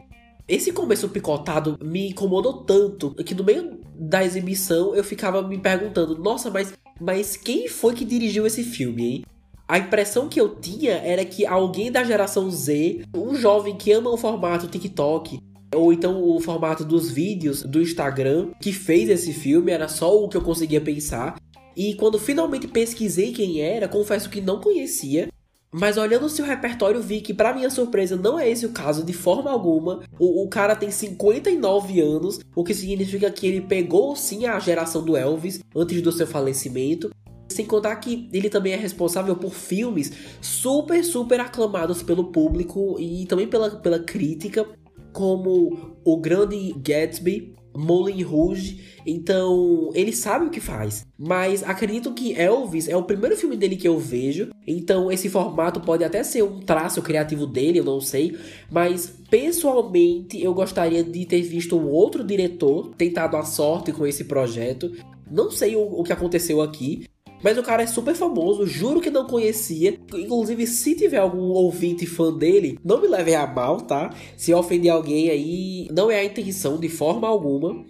Esse 0.49 0.73
começo 0.73 1.09
picotado 1.09 1.77
me 1.83 2.11
incomodou 2.11 2.65
tanto 2.65 3.15
que 3.15 3.35
no 3.35 3.43
meio 3.43 3.81
da 3.99 4.25
exibição 4.25 4.95
eu 4.95 5.03
ficava 5.03 5.43
me 5.43 5.59
perguntando: 5.59 6.17
nossa, 6.17 6.51
mas, 6.51 6.73
mas 7.01 7.37
quem 7.37 7.69
foi 7.69 7.95
que 7.95 8.05
dirigiu 8.05 8.47
esse 8.47 8.63
filme, 8.63 9.05
hein? 9.05 9.25
A 9.69 9.79
impressão 9.79 10.29
que 10.29 10.41
eu 10.41 10.55
tinha 10.55 10.93
era 10.93 11.25
que 11.25 11.45
alguém 11.45 11.91
da 11.91 12.05
geração 12.05 12.49
Z, 12.49 13.03
um 13.17 13.35
jovem 13.35 13.77
que 13.77 13.91
ama 13.91 14.11
o 14.11 14.17
formato 14.17 14.69
TikTok, 14.69 15.41
ou 15.75 15.93
então 15.93 16.23
o 16.23 16.39
formato 16.41 16.85
dos 16.85 17.11
vídeos 17.11 17.63
do 17.63 17.83
Instagram, 17.83 18.53
que 18.61 18.73
fez 18.73 19.09
esse 19.09 19.33
filme, 19.33 19.73
era 19.73 19.89
só 19.89 20.17
o 20.17 20.29
que 20.29 20.37
eu 20.37 20.43
conseguia 20.43 20.81
pensar. 20.81 21.37
E 21.77 21.95
quando 21.95 22.19
finalmente 22.19 22.69
pesquisei 22.69 23.33
quem 23.33 23.61
era, 23.61 23.89
confesso 23.89 24.31
que 24.31 24.41
não 24.41 24.61
conhecia. 24.61 25.29
Mas 25.73 25.97
olhando 25.97 26.27
o 26.27 26.31
seu 26.31 26.45
repertório, 26.45 27.03
vi 27.03 27.21
que, 27.21 27.35
para 27.35 27.53
minha 27.53 27.69
surpresa, 27.69 28.17
não 28.17 28.39
é 28.39 28.49
esse 28.49 28.65
o 28.65 28.73
caso 28.73 29.05
de 29.05 29.13
forma 29.13 29.51
alguma. 29.51 30.03
O, 30.19 30.45
o, 30.45 30.49
cara 30.49 30.77
tem 30.77 30.91
59 30.91 32.01
anos, 32.01 32.41
o 32.55 32.65
que 32.65 32.73
significa 32.73 33.31
que 33.31 33.47
ele 33.47 33.61
pegou 33.61 34.15
sim 34.17 34.47
a 34.47 34.59
geração 34.59 35.05
do 35.05 35.17
Elvis 35.17 35.61
antes 35.75 36.01
do 36.01 36.13
seu 36.13 36.27
falecimento. 36.27 37.11
Sem 37.49 37.65
contar 37.65 37.95
que 37.97 38.29
ele 38.33 38.49
também 38.49 38.73
é 38.73 38.77
responsável 38.77 39.37
por 39.37 39.53
filmes 39.53 40.13
super, 40.41 41.05
super 41.05 41.41
aclamados 41.41 42.03
pelo 42.03 42.33
público 42.33 42.97
e 42.99 43.25
também 43.27 43.47
pela, 43.47 43.71
pela 43.71 43.99
crítica, 43.99 44.67
como 45.13 45.97
O 46.05 46.17
Grande 46.19 46.75
Gatsby, 46.79 47.55
Moulin 47.77 48.23
Rouge, 48.23 48.81
então 49.07 49.91
ele 49.95 50.13
sabe 50.13 50.47
o 50.47 50.51
que 50.51 50.61
faz. 50.61 51.07
Mas 51.19 51.63
acredito 51.63 52.13
que 52.13 52.35
Elvis 52.35 52.89
é 52.89 52.97
o 52.97 53.03
primeiro 53.03 53.37
filme 53.37 53.57
dele 53.57 53.77
que 53.77 53.89
eu 53.89 53.99
vejo, 53.99 54.51
então 54.67 55.11
esse 55.11 55.29
formato 55.29 55.81
pode 55.81 56.05
até 56.05 56.23
ser 56.23 56.43
um 56.43 56.61
traço 56.61 57.03
criativo 57.03 57.47
dele, 57.47 57.79
eu 57.79 57.85
não 57.85 58.01
sei, 58.01 58.37
mas 58.71 59.13
pessoalmente 59.31 60.43
eu 60.43 60.53
gostaria 60.55 61.03
de 61.03 61.25
ter 61.25 61.43
visto 61.43 61.77
um 61.77 61.89
outro 61.89 62.25
diretor 62.25 62.95
tentado 62.97 63.37
a 63.37 63.43
sorte 63.43 63.93
com 63.93 64.07
esse 64.07 64.25
projeto. 64.25 64.93
Não 65.31 65.51
sei 65.51 65.75
o, 65.75 65.81
o 65.81 66.05
que 66.05 66.13
aconteceu 66.13 66.61
aqui, 66.61 67.05
mas 67.43 67.59
o 67.59 67.63
cara 67.63 67.83
é 67.83 67.87
super 67.87 68.15
famoso, 68.15 68.67
juro 68.67 69.01
que 69.01 69.11
não 69.11 69.27
conhecia. 69.27 69.99
Inclusive, 70.15 70.67
se 70.67 70.95
tiver 70.95 71.19
algum 71.19 71.51
ouvinte 71.51 72.07
fã 72.07 72.33
dele, 72.33 72.79
não 72.85 73.01
me 73.01 73.09
leve 73.09 73.35
a 73.35 73.47
mal, 73.47 73.81
tá? 73.81 74.11
Se 74.37 74.53
ofender 74.53 74.91
alguém 74.91 75.31
aí, 75.31 75.89
não 75.93 76.11
é 76.11 76.21
a 76.21 76.25
intenção 76.25 76.79
de 76.79 76.89
forma 76.89 77.29
alguma. 77.29 77.85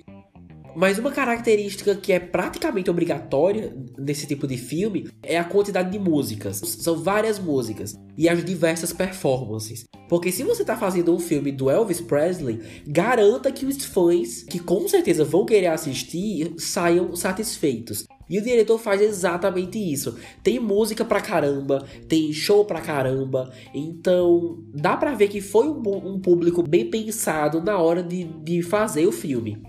Mas 0.77 0.99
uma 0.99 1.11
característica 1.11 1.95
que 1.95 2.13
é 2.13 2.21
praticamente 2.21 2.91
obrigatória 2.91 3.75
nesse 3.97 4.27
tipo 4.27 4.47
de 4.47 4.59
filme 4.59 5.09
é 5.23 5.39
a 5.39 5.45
quantidade 5.45 5.91
de 5.91 5.99
músicas. 5.99 6.59
São 6.59 6.99
várias 6.99 7.39
músicas 7.39 7.95
e 8.15 8.29
as 8.29 8.45
diversas 8.45 8.93
performances. 8.93 9.87
Porque 10.07 10.31
se 10.31 10.43
você 10.43 10.61
está 10.61 10.77
fazendo 10.77 11.15
um 11.15 11.19
filme 11.19 11.51
do 11.51 11.71
Elvis 11.71 12.03
Presley, 12.03 12.61
garanta 12.87 13.51
que 13.51 13.65
os 13.65 13.83
fãs, 13.87 14.43
que 14.43 14.59
com 14.59 14.87
certeza 14.87 15.25
vão 15.25 15.47
querer 15.47 15.69
assistir, 15.69 16.53
saiam 16.59 17.17
satisfeitos. 17.17 18.07
E 18.29 18.39
o 18.39 18.43
diretor 18.43 18.79
faz 18.79 19.01
exatamente 19.01 19.79
isso. 19.79 20.17
Tem 20.43 20.59
música 20.59 21.05
pra 21.05 21.21
caramba, 21.21 21.87
tem 22.09 22.33
show 22.33 22.65
pra 22.65 22.81
caramba. 22.81 23.53
Então, 23.75 24.59
dá 24.75 24.97
pra 24.97 25.15
ver 25.15 25.29
que 25.29 25.41
foi 25.41 25.69
um, 25.69 25.81
um 25.87 26.21
público 26.21 26.63
bem 26.63 26.91
pensado 26.91 27.63
na 27.63 27.79
hora 27.79 28.03
de, 28.03 28.25
de 28.25 28.63
fazer 28.63 29.07
o 29.07 29.13
filme. 29.13 29.63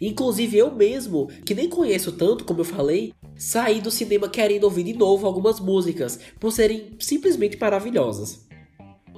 Inclusive, 0.00 0.58
eu 0.58 0.74
mesmo, 0.74 1.28
que 1.44 1.54
nem 1.54 1.68
conheço 1.68 2.12
tanto, 2.12 2.44
como 2.44 2.60
eu 2.60 2.64
falei, 2.64 3.12
saí 3.36 3.80
do 3.80 3.90
cinema 3.90 4.28
querendo 4.28 4.64
ouvir 4.64 4.82
de 4.82 4.92
novo 4.92 5.26
algumas 5.26 5.60
músicas, 5.60 6.18
por 6.40 6.50
serem 6.50 6.96
simplesmente 6.98 7.56
maravilhosas. 7.58 8.44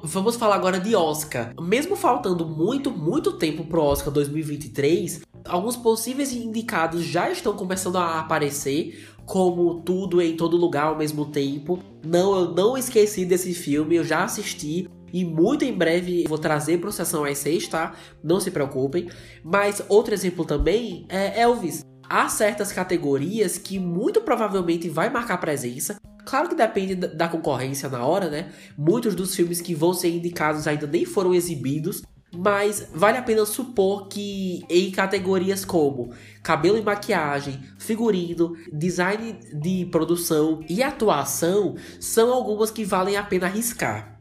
Vamos 0.06 0.36
falar 0.36 0.56
agora 0.56 0.78
de 0.78 0.94
Oscar. 0.94 1.54
Mesmo 1.58 1.96
faltando 1.96 2.46
muito, 2.46 2.90
muito 2.90 3.32
tempo 3.38 3.64
pro 3.64 3.82
Oscar 3.82 4.12
2023, 4.12 5.22
alguns 5.46 5.76
possíveis 5.76 6.32
indicados 6.32 7.02
já 7.02 7.30
estão 7.30 7.54
começando 7.54 7.96
a 7.96 8.20
aparecer, 8.20 9.08
como 9.24 9.80
tudo 9.82 10.20
em 10.20 10.36
todo 10.36 10.56
lugar 10.56 10.86
ao 10.86 10.96
mesmo 10.96 11.26
tempo. 11.26 11.78
Não, 12.04 12.34
eu 12.36 12.54
não 12.54 12.76
esqueci 12.76 13.24
desse 13.24 13.54
filme, 13.54 13.96
eu 13.96 14.04
já 14.04 14.24
assisti 14.24 14.88
e 15.12 15.24
muito 15.24 15.64
em 15.64 15.72
breve 15.72 16.24
vou 16.28 16.38
trazer 16.38 16.78
pro 16.78 16.90
Sessão 16.90 17.24
às 17.24 17.38
6, 17.38 17.68
tá? 17.68 17.94
Não 18.22 18.40
se 18.40 18.50
preocupem. 18.50 19.08
Mas 19.42 19.82
outro 19.88 20.12
exemplo 20.12 20.44
também 20.44 21.06
é 21.08 21.40
Elvis. 21.40 21.84
Há 22.08 22.28
certas 22.28 22.72
categorias 22.72 23.56
que 23.56 23.78
muito 23.78 24.20
provavelmente 24.20 24.88
vai 24.88 25.08
marcar 25.08 25.38
presença, 25.38 25.96
Claro 26.24 26.48
que 26.48 26.54
depende 26.54 26.94
da 26.94 27.28
concorrência 27.28 27.88
na 27.88 28.04
hora, 28.04 28.30
né? 28.30 28.50
Muitos 28.78 29.14
dos 29.14 29.34
filmes 29.36 29.60
que 29.60 29.74
vão 29.74 29.92
ser 29.92 30.08
indicados 30.08 30.66
ainda 30.66 30.86
nem 30.86 31.04
foram 31.04 31.34
exibidos, 31.34 32.02
mas 32.36 32.88
vale 32.94 33.18
a 33.18 33.22
pena 33.22 33.44
supor 33.46 34.08
que 34.08 34.64
em 34.68 34.90
categorias 34.90 35.64
como 35.64 36.12
cabelo 36.42 36.78
e 36.78 36.82
maquiagem, 36.82 37.60
figurino, 37.78 38.56
design 38.72 39.38
de 39.54 39.86
produção 39.86 40.60
e 40.68 40.82
atuação 40.82 41.74
são 41.98 42.32
algumas 42.32 42.70
que 42.70 42.84
valem 42.84 43.16
a 43.16 43.22
pena 43.22 43.46
arriscar. 43.46 44.18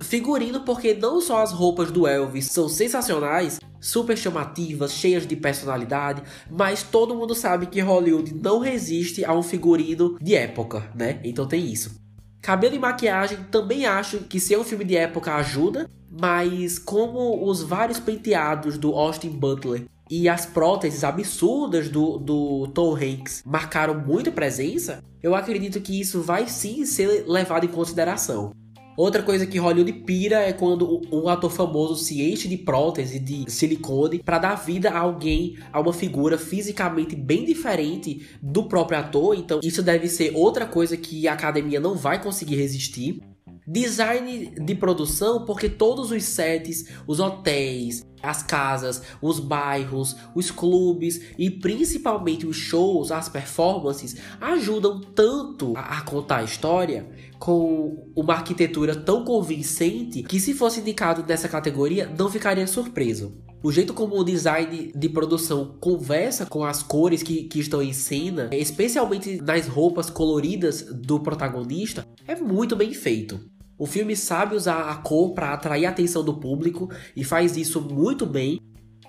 Figurino 0.00 0.60
porque 0.60 0.94
não 0.94 1.20
só 1.20 1.42
as 1.42 1.52
roupas 1.52 1.90
do 1.90 2.06
Elvis 2.06 2.46
são 2.46 2.68
sensacionais, 2.68 3.60
super 3.80 4.16
chamativas, 4.18 4.92
cheias 4.92 5.26
de 5.26 5.36
personalidade, 5.36 6.22
mas 6.50 6.82
todo 6.82 7.14
mundo 7.14 7.34
sabe 7.34 7.66
que 7.66 7.80
Hollywood 7.80 8.34
não 8.34 8.58
resiste 8.58 9.24
a 9.24 9.32
um 9.32 9.42
figurino 9.42 10.18
de 10.20 10.34
época, 10.34 10.90
né? 10.94 11.20
Então 11.24 11.46
tem 11.46 11.64
isso. 11.64 12.01
Cabelo 12.42 12.74
e 12.74 12.78
maquiagem 12.78 13.38
também 13.52 13.86
acho 13.86 14.18
que 14.24 14.40
ser 14.40 14.58
um 14.58 14.64
filme 14.64 14.84
de 14.84 14.96
época 14.96 15.36
ajuda, 15.36 15.88
mas 16.10 16.76
como 16.76 17.48
os 17.48 17.62
vários 17.62 18.00
penteados 18.00 18.76
do 18.76 18.92
Austin 18.94 19.30
Butler 19.30 19.84
e 20.10 20.28
as 20.28 20.44
próteses 20.44 21.04
absurdas 21.04 21.88
do, 21.88 22.18
do 22.18 22.66
Tom 22.74 22.96
Hanks 22.96 23.44
marcaram 23.46 23.94
muita 23.94 24.32
presença, 24.32 25.04
eu 25.22 25.36
acredito 25.36 25.80
que 25.80 26.00
isso 26.00 26.20
vai 26.20 26.48
sim 26.48 26.84
ser 26.84 27.24
levado 27.28 27.64
em 27.64 27.68
consideração. 27.68 28.52
Outra 28.96 29.22
coisa 29.22 29.46
que 29.46 29.58
Hollywood 29.58 29.92
pira 30.04 30.40
é 30.40 30.52
quando 30.52 31.00
um 31.10 31.28
ator 31.28 31.50
famoso 31.50 31.96
se 31.96 32.22
enche 32.22 32.46
de 32.46 32.58
prótese, 32.58 33.18
de 33.18 33.50
silicone, 33.50 34.22
para 34.22 34.38
dar 34.38 34.54
vida 34.54 34.90
a 34.90 34.98
alguém, 34.98 35.56
a 35.72 35.80
uma 35.80 35.92
figura 35.92 36.36
fisicamente 36.36 37.16
bem 37.16 37.44
diferente 37.44 38.26
do 38.42 38.64
próprio 38.64 38.98
ator. 38.98 39.34
Então, 39.34 39.60
isso 39.62 39.82
deve 39.82 40.08
ser 40.08 40.32
outra 40.34 40.66
coisa 40.66 40.96
que 40.96 41.26
a 41.26 41.32
academia 41.32 41.80
não 41.80 41.94
vai 41.94 42.22
conseguir 42.22 42.56
resistir. 42.56 43.20
Design 43.66 44.54
de 44.64 44.74
produção, 44.74 45.44
porque 45.44 45.68
todos 45.68 46.10
os 46.10 46.24
sets, 46.24 46.86
os 47.06 47.20
hotéis, 47.20 48.04
as 48.22 48.42
casas, 48.42 49.02
os 49.20 49.38
bairros, 49.38 50.16
os 50.34 50.50
clubes 50.50 51.20
e 51.38 51.50
principalmente 51.50 52.46
os 52.46 52.56
shows, 52.56 53.12
as 53.12 53.28
performances 53.28 54.16
ajudam 54.40 55.00
tanto 55.00 55.74
a, 55.76 55.98
a, 55.98 56.02
contar 56.02 56.38
a 56.38 56.44
história 56.44 57.08
com 57.38 58.10
uma 58.16 58.34
arquitetura 58.34 58.94
tão 58.94 59.24
convincente 59.24 60.22
que 60.22 60.40
se 60.40 60.54
fosse 60.54 60.80
indicado 60.80 61.24
nessa 61.26 61.48
categoria 61.48 62.12
não 62.18 62.30
ficaria 62.30 62.66
surpreso. 62.66 63.32
O 63.64 63.70
jeito 63.70 63.94
como 63.94 64.18
o 64.18 64.24
design 64.24 64.90
de 64.92 65.08
produção 65.08 65.76
conversa 65.78 66.44
com 66.44 66.64
as 66.64 66.82
cores 66.82 67.22
que, 67.22 67.44
que 67.44 67.60
estão 67.60 67.80
em 67.80 67.92
cena, 67.92 68.50
especialmente 68.52 69.40
nas 69.40 69.68
roupas 69.68 70.10
coloridas 70.10 70.82
do 70.82 71.20
protagonista, 71.20 72.04
é 72.26 72.34
muito 72.34 72.74
bem 72.74 72.92
feito. 72.92 73.38
O 73.78 73.86
filme 73.86 74.16
sabe 74.16 74.56
usar 74.56 74.90
a 74.90 74.96
cor 74.96 75.32
para 75.32 75.52
atrair 75.52 75.86
a 75.86 75.90
atenção 75.90 76.24
do 76.24 76.34
público 76.34 76.90
e 77.14 77.22
faz 77.22 77.56
isso 77.56 77.80
muito 77.80 78.26
bem. 78.26 78.60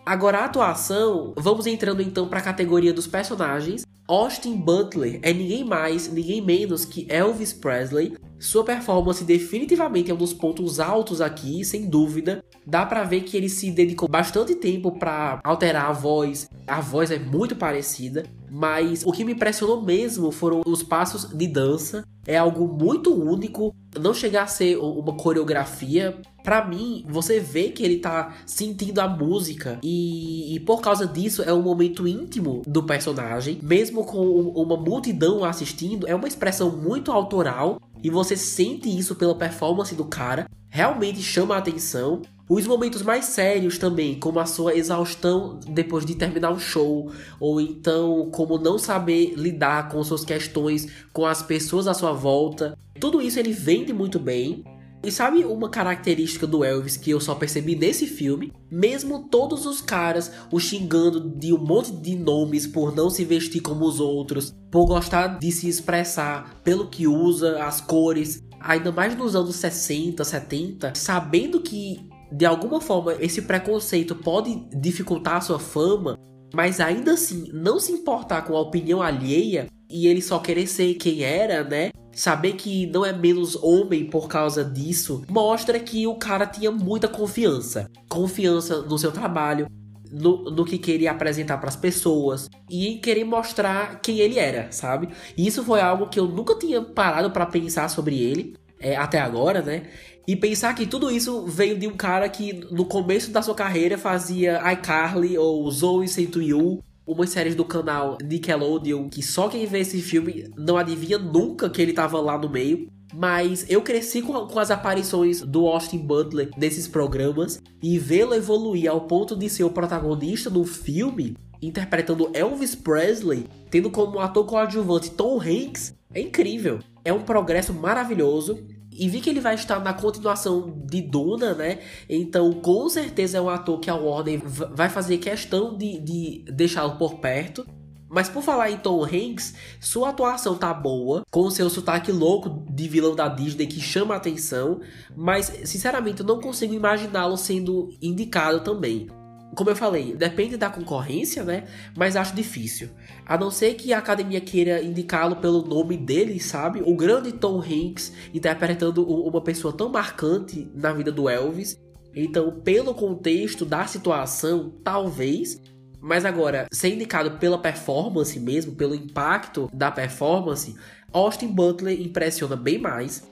Agora 0.05 0.39
a 0.39 0.45
atuação, 0.45 1.33
vamos 1.35 1.65
entrando 1.65 2.03
então 2.03 2.27
para 2.27 2.37
a 2.37 2.43
categoria 2.43 2.93
dos 2.93 3.07
personagens. 3.07 3.83
Austin 4.07 4.55
Butler 4.55 5.19
é 5.23 5.33
ninguém 5.33 5.63
mais, 5.63 6.11
ninguém 6.11 6.41
menos 6.41 6.85
que 6.85 7.07
Elvis 7.09 7.53
Presley. 7.53 8.15
Sua 8.37 8.63
performance 8.63 9.23
definitivamente 9.23 10.11
é 10.11 10.13
um 10.13 10.17
dos 10.17 10.33
pontos 10.33 10.79
altos 10.79 11.21
aqui, 11.21 11.65
sem 11.65 11.89
dúvida. 11.89 12.43
Dá 12.65 12.85
para 12.85 13.03
ver 13.03 13.21
que 13.21 13.35
ele 13.35 13.49
se 13.49 13.71
dedicou 13.71 14.07
bastante 14.07 14.55
tempo 14.55 14.91
para 14.91 15.39
alterar 15.43 15.89
a 15.89 15.93
voz. 15.93 16.49
A 16.67 16.79
voz 16.79 17.11
é 17.11 17.19
muito 17.19 17.55
parecida, 17.55 18.23
mas 18.49 19.03
o 19.05 19.11
que 19.11 19.25
me 19.25 19.33
impressionou 19.33 19.81
mesmo 19.81 20.31
foram 20.31 20.61
os 20.65 20.83
passos 20.83 21.25
de 21.25 21.47
dança. 21.47 22.05
É 22.25 22.37
algo 22.37 22.67
muito 22.67 23.13
único, 23.13 23.75
não 23.99 24.13
chegar 24.13 24.43
a 24.43 24.47
ser 24.47 24.77
uma 24.77 25.13
coreografia, 25.13 26.17
para 26.43 26.65
mim, 26.65 27.05
você 27.07 27.39
vê 27.39 27.69
que 27.69 27.81
ele 27.81 27.99
tá 27.99 28.33
sentindo 28.45 28.99
a 28.99 29.07
música 29.07 29.79
e, 29.81 30.53
e, 30.53 30.59
por 30.59 30.81
causa 30.81 31.07
disso 31.07 31.41
é 31.41 31.53
um 31.53 31.61
momento 31.61 32.05
íntimo 32.05 32.61
do 32.67 32.83
personagem, 32.83 33.59
mesmo 33.63 34.03
com 34.03 34.19
uma 34.19 34.75
multidão 34.75 35.45
assistindo, 35.45 36.05
é 36.05 36.13
uma 36.13 36.27
expressão 36.27 36.69
muito 36.69 37.11
autoral 37.11 37.79
e 38.03 38.09
você 38.09 38.35
sente 38.35 38.89
isso 38.89 39.15
pela 39.15 39.33
performance 39.33 39.95
do 39.95 40.03
cara, 40.03 40.45
realmente 40.69 41.21
chama 41.21 41.55
a 41.55 41.59
atenção. 41.59 42.21
Os 42.49 42.67
momentos 42.67 43.01
mais 43.01 43.25
sérios 43.25 43.77
também, 43.77 44.19
como 44.19 44.37
a 44.37 44.45
sua 44.45 44.75
exaustão 44.75 45.59
depois 45.65 46.05
de 46.05 46.15
terminar 46.15 46.51
o 46.51 46.59
show, 46.59 47.09
ou 47.39 47.61
então 47.61 48.29
como 48.31 48.57
não 48.57 48.77
saber 48.77 49.33
lidar 49.37 49.87
com 49.87 50.03
suas 50.03 50.25
questões 50.25 50.87
com 51.13 51.25
as 51.25 51.41
pessoas 51.41 51.87
à 51.87 51.93
sua 51.93 52.11
volta. 52.11 52.77
Tudo 52.99 53.21
isso 53.21 53.39
ele 53.39 53.53
vende 53.53 53.93
muito 53.93 54.19
bem. 54.19 54.63
E 55.01 55.11
sabe 55.11 55.43
uma 55.43 55.69
característica 55.69 56.47
do 56.47 56.63
Elvis 56.63 56.95
que 56.95 57.11
eu 57.11 57.19
só 57.19 57.35
percebi 57.35 57.75
nesse 57.75 58.07
filme? 58.07 58.53
Mesmo 58.71 59.27
todos 59.29 59.65
os 59.65 59.81
caras 59.81 60.31
o 60.49 60.59
xingando 60.59 61.29
de 61.29 61.53
um 61.53 61.57
monte 61.57 61.91
de 61.91 62.15
nomes 62.15 62.65
por 62.67 62.95
não 62.95 63.09
se 63.09 63.25
vestir 63.25 63.61
como 63.61 63.85
os 63.85 63.99
outros, 63.99 64.53
por 64.71 64.85
gostar 64.85 65.39
de 65.39 65.51
se 65.51 65.67
expressar 65.67 66.61
pelo 66.63 66.87
que 66.87 67.05
usa, 67.05 67.63
as 67.63 67.81
cores, 67.81 68.41
ainda 68.61 68.93
mais 68.93 69.13
nos 69.17 69.35
anos 69.35 69.57
60, 69.57 70.23
70, 70.23 70.93
sabendo 70.95 71.59
que 71.59 72.12
de 72.33 72.45
alguma 72.45 72.81
forma 72.81 73.13
esse 73.19 73.43
preconceito 73.43 74.15
pode 74.15 74.67
dificultar 74.73 75.37
a 75.37 75.41
sua 75.41 75.59
fama, 75.59 76.17
mas 76.53 76.79
ainda 76.79 77.13
assim 77.13 77.49
não 77.53 77.79
se 77.79 77.91
importar 77.91 78.41
com 78.43 78.55
a 78.55 78.61
opinião 78.61 79.01
alheia 79.01 79.67
e 79.89 80.07
ele 80.07 80.21
só 80.21 80.39
querer 80.39 80.67
ser 80.67 80.95
quem 80.95 81.21
era, 81.21 81.63
né? 81.63 81.91
saber 82.13 82.53
que 82.53 82.85
não 82.87 83.05
é 83.05 83.11
menos 83.11 83.55
homem 83.55 84.05
por 84.05 84.27
causa 84.27 84.63
disso, 84.63 85.23
mostra 85.29 85.79
que 85.79 86.05
o 86.05 86.15
cara 86.15 86.45
tinha 86.45 86.71
muita 86.71 87.07
confiança. 87.07 87.89
Confiança 88.07 88.83
no 88.83 88.97
seu 88.97 89.11
trabalho, 89.11 89.67
no, 90.11 90.43
no, 90.51 90.63
que 90.63 90.77
queria 90.77 91.11
apresentar 91.11 91.57
para 91.57 91.69
as 91.69 91.75
pessoas 91.75 92.49
e 92.69 92.87
em 92.87 92.97
querer 92.99 93.23
mostrar 93.23 93.99
quem 93.99 94.19
ele 94.19 94.37
era, 94.37 94.71
sabe? 94.71 95.09
E 95.35 95.47
isso 95.47 95.63
foi 95.63 95.81
algo 95.81 96.07
que 96.07 96.19
eu 96.19 96.27
nunca 96.27 96.55
tinha 96.57 96.81
parado 96.81 97.31
para 97.31 97.47
pensar 97.47 97.89
sobre 97.89 98.19
ele. 98.19 98.55
é, 98.79 98.95
até 98.97 99.19
agora, 99.19 99.61
né? 99.61 99.83
E 100.25 100.35
pensar 100.37 100.73
que 100.73 100.87
tudo 100.87 101.11
isso 101.11 101.45
veio 101.45 101.77
de 101.77 101.85
um 101.85 101.95
cara 101.95 102.29
que 102.29 102.53
no 102.71 102.85
começo 102.85 103.29
da 103.29 103.41
sua 103.41 103.53
carreira 103.53 103.97
fazia 103.97 104.61
iCarly 104.71 105.37
ou 105.37 105.69
Zoe 105.69 106.07
101, 106.07 106.79
umas 107.05 107.29
séries 107.29 107.55
do 107.55 107.65
canal 107.65 108.17
Nickelodeon 108.23 109.09
que 109.09 109.21
só 109.21 109.49
quem 109.49 109.65
vê 109.65 109.79
esse 109.79 110.01
filme 110.01 110.49
não 110.57 110.77
adivinha 110.77 111.17
nunca 111.17 111.69
que 111.69 111.81
ele 111.81 111.91
tava 111.91 112.21
lá 112.21 112.37
no 112.37 112.49
meio. 112.49 112.87
Mas 113.13 113.69
eu 113.69 113.81
cresci 113.81 114.21
com, 114.21 114.47
com 114.47 114.59
as 114.59 114.71
aparições 114.71 115.41
do 115.41 115.67
Austin 115.67 115.99
Butler 115.99 116.49
nesses 116.57 116.87
programas 116.87 117.61
e 117.81 117.99
vê-lo 117.99 118.33
evoluir 118.33 118.89
ao 118.89 119.01
ponto 119.01 119.35
de 119.35 119.49
ser 119.49 119.65
o 119.65 119.69
protagonista 119.69 120.49
no 120.49 120.63
filme, 120.63 121.35
interpretando 121.61 122.31
Elvis 122.33 122.73
Presley, 122.73 123.45
tendo 123.69 123.91
como 123.91 124.19
ator 124.19 124.45
coadjuvante 124.45 125.11
Tom 125.11 125.39
Hanks, 125.39 125.93
é 126.11 126.21
incrível. 126.21 126.79
É 127.05 127.13
um 127.13 127.21
progresso 127.21 127.71
maravilhoso 127.73 128.57
e 128.97 129.09
vi 129.09 129.21
que 129.21 129.29
ele 129.29 129.39
vai 129.39 129.55
estar 129.55 129.79
na 129.79 129.93
continuação 129.93 130.81
de 130.85 131.01
Duna, 131.01 131.53
né? 131.53 131.79
Então, 132.09 132.51
com 132.53 132.87
certeza 132.89 133.37
é 133.37 133.41
um 133.41 133.49
ator 133.49 133.79
que 133.79 133.89
a 133.89 133.95
Warner 133.95 134.41
vai 134.45 134.89
fazer 134.89 135.17
questão 135.17 135.77
de, 135.77 135.99
de 135.99 136.45
deixá-lo 136.51 136.97
por 136.97 137.15
perto. 137.15 137.65
Mas 138.09 138.29
por 138.29 138.43
falar 138.43 138.69
em 138.69 138.77
Tom 138.77 139.03
Hanks, 139.03 139.55
sua 139.81 140.09
atuação 140.09 140.55
tá 140.55 140.71
boa, 140.71 141.23
com 141.31 141.49
seu 141.49 141.67
sotaque 141.67 142.11
louco 142.11 142.63
de 142.69 142.87
vilão 142.87 143.15
da 143.15 143.27
Disney 143.27 143.65
que 143.65 143.81
chama 143.81 144.13
a 144.13 144.17
atenção, 144.17 144.81
mas 145.15 145.47
sinceramente 145.65 146.21
eu 146.21 146.27
não 146.27 146.39
consigo 146.39 146.75
imaginá-lo 146.75 147.35
sendo 147.35 147.89
indicado 147.99 148.59
também. 148.59 149.07
Como 149.55 149.69
eu 149.69 149.75
falei, 149.75 150.15
depende 150.15 150.57
da 150.57 150.69
concorrência, 150.69 151.43
né? 151.43 151.65
Mas 151.95 152.15
acho 152.15 152.35
difícil. 152.35 152.89
A 153.25 153.37
não 153.37 153.51
ser 153.51 153.75
que 153.75 153.93
a 153.93 153.99
academia 153.99 154.41
queira 154.41 154.81
indicá-lo 154.81 155.35
pelo 155.35 155.63
nome 155.63 155.95
dele, 155.95 156.39
sabe? 156.39 156.81
O 156.85 156.95
grande 156.95 157.31
Tom 157.31 157.61
Hanks 157.61 158.13
interpretando 158.33 159.05
uma 159.05 159.41
pessoa 159.41 159.71
tão 159.71 159.89
marcante 159.89 160.69
na 160.73 160.91
vida 160.91 161.11
do 161.11 161.29
Elvis. 161.29 161.77
Então, 162.15 162.59
pelo 162.61 162.93
contexto 162.93 163.65
da 163.65 163.85
situação, 163.85 164.73
talvez. 164.83 165.61
Mas 166.01 166.25
agora, 166.25 166.67
ser 166.71 166.93
indicado 166.93 167.37
pela 167.37 167.57
performance 167.57 168.39
mesmo, 168.39 168.75
pelo 168.75 168.95
impacto 168.95 169.69
da 169.73 169.91
performance, 169.91 170.75
Austin 171.11 171.47
Butler 171.47 172.01
impressiona 172.01 172.55
bem 172.55 172.77
mais. 172.77 173.23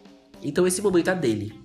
Então, 0.44 0.66
esse 0.66 0.82
momento 0.82 1.10
é 1.10 1.16
dele. 1.16 1.62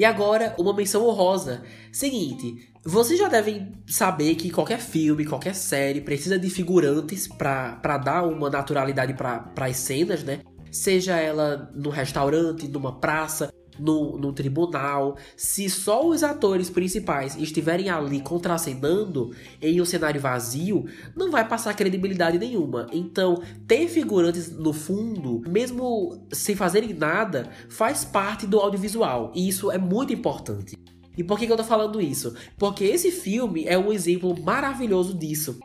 E 0.00 0.04
agora, 0.06 0.54
uma 0.58 0.72
menção 0.72 1.06
honrosa. 1.06 1.62
Seguinte, 1.92 2.72
vocês 2.82 3.18
já 3.18 3.28
devem 3.28 3.70
saber 3.86 4.34
que 4.34 4.50
qualquer 4.50 4.80
filme, 4.80 5.26
qualquer 5.26 5.54
série 5.54 6.00
precisa 6.00 6.38
de 6.38 6.48
figurantes 6.48 7.28
para 7.28 7.98
dar 7.98 8.22
uma 8.24 8.48
naturalidade 8.48 9.12
para 9.12 9.52
as 9.58 9.76
cenas, 9.76 10.24
né? 10.24 10.40
Seja 10.72 11.20
ela 11.20 11.70
no 11.74 11.90
restaurante, 11.90 12.66
numa 12.66 12.98
praça, 12.98 13.52
no, 13.80 14.18
no 14.18 14.32
tribunal, 14.32 15.16
se 15.36 15.68
só 15.70 16.06
os 16.06 16.22
atores 16.22 16.68
principais 16.68 17.36
estiverem 17.36 17.88
ali 17.88 18.20
contracenando 18.20 19.34
em 19.60 19.80
um 19.80 19.84
cenário 19.84 20.20
vazio, 20.20 20.84
não 21.16 21.30
vai 21.30 21.46
passar 21.46 21.74
credibilidade 21.74 22.38
nenhuma. 22.38 22.86
Então, 22.92 23.42
ter 23.66 23.88
figurantes 23.88 24.50
no 24.50 24.72
fundo, 24.72 25.42
mesmo 25.48 26.26
sem 26.32 26.54
fazerem 26.54 26.92
nada, 26.92 27.50
faz 27.68 28.04
parte 28.04 28.46
do 28.46 28.58
audiovisual. 28.58 29.32
E 29.34 29.48
isso 29.48 29.70
é 29.70 29.78
muito 29.78 30.12
importante. 30.12 30.76
E 31.16 31.24
por 31.24 31.38
que, 31.38 31.46
que 31.46 31.52
eu 31.52 31.56
tô 31.56 31.64
falando 31.64 32.00
isso? 32.00 32.34
Porque 32.58 32.84
esse 32.84 33.10
filme 33.10 33.64
é 33.66 33.76
um 33.76 33.92
exemplo 33.92 34.40
maravilhoso 34.42 35.16
disso 35.16 35.58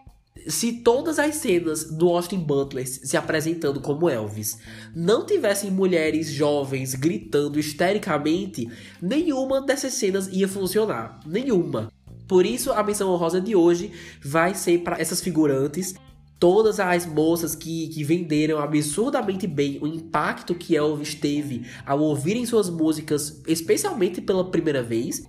se 0.47 0.73
todas 0.81 1.19
as 1.19 1.35
cenas 1.35 1.85
do 1.85 2.09
Austin 2.09 2.39
Butler 2.39 2.87
se 2.87 3.17
apresentando 3.17 3.81
como 3.81 4.09
Elvis 4.09 4.59
não 4.95 5.25
tivessem 5.25 5.71
mulheres 5.71 6.29
jovens 6.31 6.95
gritando 6.95 7.59
histericamente, 7.59 8.69
nenhuma 9.01 9.61
dessas 9.61 9.93
cenas 9.93 10.27
ia 10.27 10.47
funcionar. 10.47 11.19
Nenhuma. 11.25 11.91
Por 12.27 12.45
isso, 12.45 12.71
a 12.71 12.83
menção 12.83 13.11
honrosa 13.11 13.39
de 13.39 13.55
hoje 13.55 13.91
vai 14.23 14.55
ser 14.55 14.79
para 14.79 14.99
essas 14.99 15.21
figurantes 15.21 15.95
todas 16.39 16.79
as 16.79 17.05
moças 17.05 17.55
que, 17.55 17.87
que 17.89 18.03
venderam 18.03 18.59
absurdamente 18.59 19.47
bem 19.47 19.79
o 19.81 19.87
impacto 19.87 20.53
que 20.53 20.75
Elvis 20.75 21.15
teve 21.15 21.65
ao 21.85 21.99
ouvirem 22.01 22.45
suas 22.45 22.69
músicas, 22.69 23.41
especialmente 23.47 24.21
pela 24.21 24.51
primeira 24.51 24.83
vez, 24.83 25.23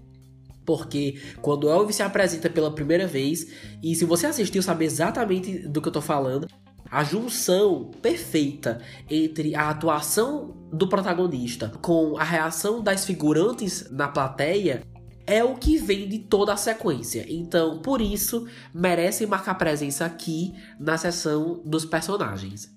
porque 0.67 1.21
quando 1.41 1.71
Elvis 1.71 1.97
se 1.97 2.03
apresenta 2.03 2.51
pela 2.51 2.75
primeira 2.75 3.07
vez, 3.07 3.47
e 3.83 3.95
se 3.95 4.05
você 4.05 4.27
assistiu, 4.27 4.63
sabe 4.63 4.85
exatamente 4.85 5.67
do 5.69 5.81
que 5.81 5.89
eu 5.89 5.93
tô 5.93 6.03
falando, 6.03 6.49
a 6.91 7.03
junção 7.03 7.91
perfeita 8.03 8.81
entre 9.09 9.55
a 9.55 9.71
atuação 9.71 10.57
do 10.73 10.89
protagonista 10.89 11.73
com 11.81 12.19
a 12.19 12.25
reação 12.25 12.83
das 12.83 13.05
figurantes 13.05 13.91
na 13.91 14.09
plateia 14.09 14.83
é 15.27 15.43
o 15.43 15.57
que 15.57 15.77
vem 15.77 16.09
de 16.09 16.21
toda 16.21 16.53
a 16.53 16.57
sequência. 16.57 17.27
Então, 17.29 17.81
por 17.81 18.01
isso, 18.01 18.47
merece 18.73 19.27
marcar 19.27 19.55
presença 19.57 20.05
aqui 20.05 20.55
na 20.79 20.97
seção 20.97 21.61
dos 21.65 21.85
personagens. 21.85 22.76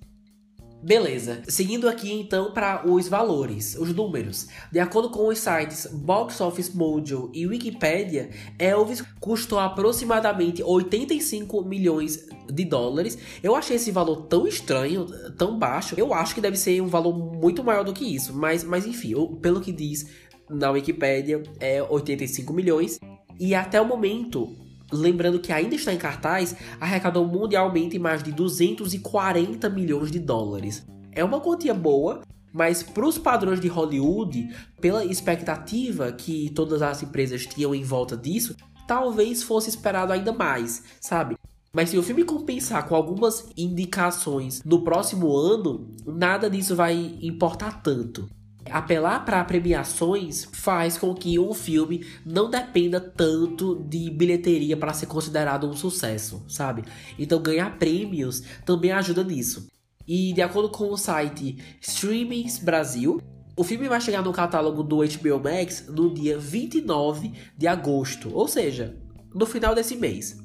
Beleza, 0.82 1.42
seguindo 1.46 1.89
aqui 1.89 2.12
então 2.13 2.54
para 2.54 2.89
os 2.89 3.10
valores, 3.10 3.76
os 3.76 3.94
números. 3.94 4.48
De 4.72 4.80
acordo 4.80 5.10
com 5.10 5.28
os 5.28 5.38
sites 5.38 5.86
Box 5.92 6.39
Office 6.39 6.74
Mojo 6.74 7.30
e 7.34 7.46
Wikipedia, 7.46 8.30
Elvis 8.58 9.04
custou 9.20 9.60
aproximadamente 9.60 10.63
85 10.63 11.65
milhões 11.65 12.26
de 12.50 12.63
dólares. 12.63 13.18
Eu 13.44 13.56
achei 13.56 13.76
esse 13.76 13.92
valor 13.92 14.28
tão 14.28 14.48
estranho, 14.48 15.06
tão 15.38 15.60
baixo. 15.60 15.96
Eu 15.98 16.13
acho 16.13 16.34
que 16.34 16.42
deve 16.42 16.56
ser 16.56 16.82
um 16.82 16.88
valor 16.88 17.13
muito 17.13 17.62
maior 17.62 17.84
do 17.84 17.94
que 17.94 18.06
isso, 18.06 18.34
mas, 18.34 18.63
mas 18.63 18.86
enfim, 18.86 19.13
pelo 19.42 19.60
que 19.60 19.74
diz 19.74 20.08
na 20.50 20.72
Wikipedia, 20.72 21.44
é 21.60 21.84
85 21.84 22.54
milhões. 22.54 23.00
E 23.38 23.54
até 23.54 23.82
o 23.82 23.86
momento, 23.86 24.56
Lembrando 24.91 25.39
que 25.39 25.52
ainda 25.52 25.75
está 25.75 25.93
em 25.93 25.97
cartaz, 25.97 26.56
arrecadou 26.80 27.25
mundialmente 27.28 27.99
mais 27.99 28.23
de 28.23 28.32
240 28.32 29.69
milhões 29.69 30.12
de 30.12 30.19
dólares. 30.19 30.86
É 31.12 31.23
uma 31.23 31.39
quantia 31.39 31.73
boa, 31.73 32.21
mas 32.52 32.82
para 32.82 33.06
os 33.06 33.17
padrões 33.17 33.60
de 33.60 33.67
Hollywood, 33.67 34.49
pela 34.82 35.06
expectativa 35.06 36.12
que 36.12 36.49
todas 36.52 36.82
as 36.82 37.04
empresas 37.04 37.45
tinham 37.45 37.75
em 37.75 37.84
volta 37.84 38.17
disso, 38.17 38.56
talvez 38.88 39.43
fosse 39.43 39.69
esperado 39.69 40.12
ainda 40.12 40.34
mais, 40.34 40.84
sabe? 40.99 41.38
Mas 41.71 41.91
se 41.91 41.97
o 41.97 42.04
filme 42.04 42.23
compensar 42.23 42.88
com 42.88 42.95
algumas 42.95 43.47
indicações 43.56 44.63
no 44.63 44.84
próximo 44.84 45.36
ano, 45.38 45.88
nada 46.06 46.49
disso 46.49 46.75
vai 46.75 47.15
importar 47.21 47.84
tanto. 47.84 48.28
Apelar 48.71 49.25
para 49.25 49.43
premiações 49.43 50.47
faz 50.53 50.97
com 50.97 51.13
que 51.13 51.39
um 51.39 51.53
filme 51.53 52.05
não 52.25 52.49
dependa 52.49 52.99
tanto 52.99 53.75
de 53.88 54.10
bilheteria 54.10 54.77
para 54.77 54.93
ser 54.93 55.05
considerado 55.05 55.67
um 55.67 55.75
sucesso, 55.75 56.43
sabe? 56.47 56.84
Então 57.17 57.41
ganhar 57.41 57.77
prêmios 57.77 58.43
também 58.65 58.91
ajuda 58.91 59.23
nisso. 59.23 59.67
E 60.08 60.34
de 60.34 60.41
acordo 60.41 60.69
com 60.69 60.91
o 60.91 60.97
site 60.97 61.58
Streamings 61.82 62.58
Brasil, 62.60 63.21
o 63.55 63.63
filme 63.63 63.88
vai 63.88 63.99
chegar 63.99 64.23
no 64.23 64.32
catálogo 64.32 64.82
do 64.82 64.97
HBO 64.97 65.39
Max 65.43 65.86
no 65.88 66.13
dia 66.13 66.38
29 66.38 67.34
de 67.58 67.67
agosto, 67.67 68.32
ou 68.34 68.47
seja, 68.47 68.95
no 69.36 69.45
final 69.45 69.75
desse 69.75 69.95
mês. 69.95 70.38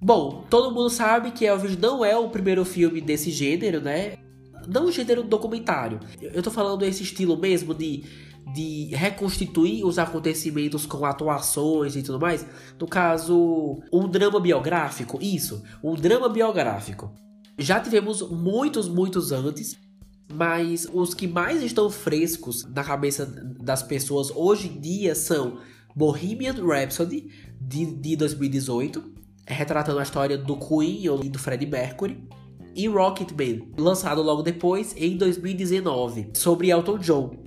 Bom, 0.00 0.44
todo 0.50 0.72
mundo 0.72 0.90
sabe 0.90 1.30
que 1.30 1.46
Elvis 1.46 1.76
não 1.76 2.04
é 2.04 2.16
o 2.16 2.28
primeiro 2.28 2.64
filme 2.64 3.00
desse 3.00 3.30
gênero, 3.30 3.80
né? 3.80 4.15
Não 4.66 4.86
o 4.86 4.92
gênero 4.92 5.22
documentário. 5.22 6.00
Eu 6.20 6.42
tô 6.42 6.50
falando 6.50 6.84
esse 6.84 7.02
estilo 7.02 7.36
mesmo 7.36 7.74
de, 7.74 8.04
de 8.54 8.86
reconstituir 8.94 9.84
os 9.84 9.98
acontecimentos 9.98 10.86
com 10.86 11.04
atuações 11.04 11.96
e 11.96 12.02
tudo 12.02 12.20
mais. 12.20 12.46
No 12.78 12.86
caso, 12.86 13.80
um 13.92 14.08
drama 14.08 14.40
biográfico. 14.40 15.18
Isso, 15.20 15.62
um 15.82 15.94
drama 15.94 16.28
biográfico. 16.28 17.12
Já 17.58 17.80
tivemos 17.80 18.22
muitos, 18.22 18.88
muitos 18.88 19.32
antes. 19.32 19.76
Mas 20.32 20.88
os 20.92 21.14
que 21.14 21.28
mais 21.28 21.62
estão 21.62 21.88
frescos 21.88 22.64
na 22.64 22.82
cabeça 22.82 23.24
das 23.60 23.80
pessoas 23.80 24.28
hoje 24.34 24.66
em 24.68 24.80
dia 24.80 25.14
são 25.14 25.58
Bohemian 25.94 26.54
Rhapsody, 26.66 27.30
de, 27.60 27.86
de 27.86 28.16
2018, 28.16 29.02
retratando 29.46 30.00
a 30.00 30.02
história 30.02 30.36
do 30.36 30.56
Queen 30.56 31.04
e 31.22 31.28
do 31.28 31.38
Freddie 31.38 31.66
Mercury 31.66 32.28
e 32.76 32.86
Rocketman, 32.86 33.72
lançado 33.78 34.22
logo 34.22 34.42
depois 34.42 34.94
em 34.96 35.16
2019, 35.16 36.30
sobre 36.34 36.70
Elton 36.70 36.98
John. 36.98 37.46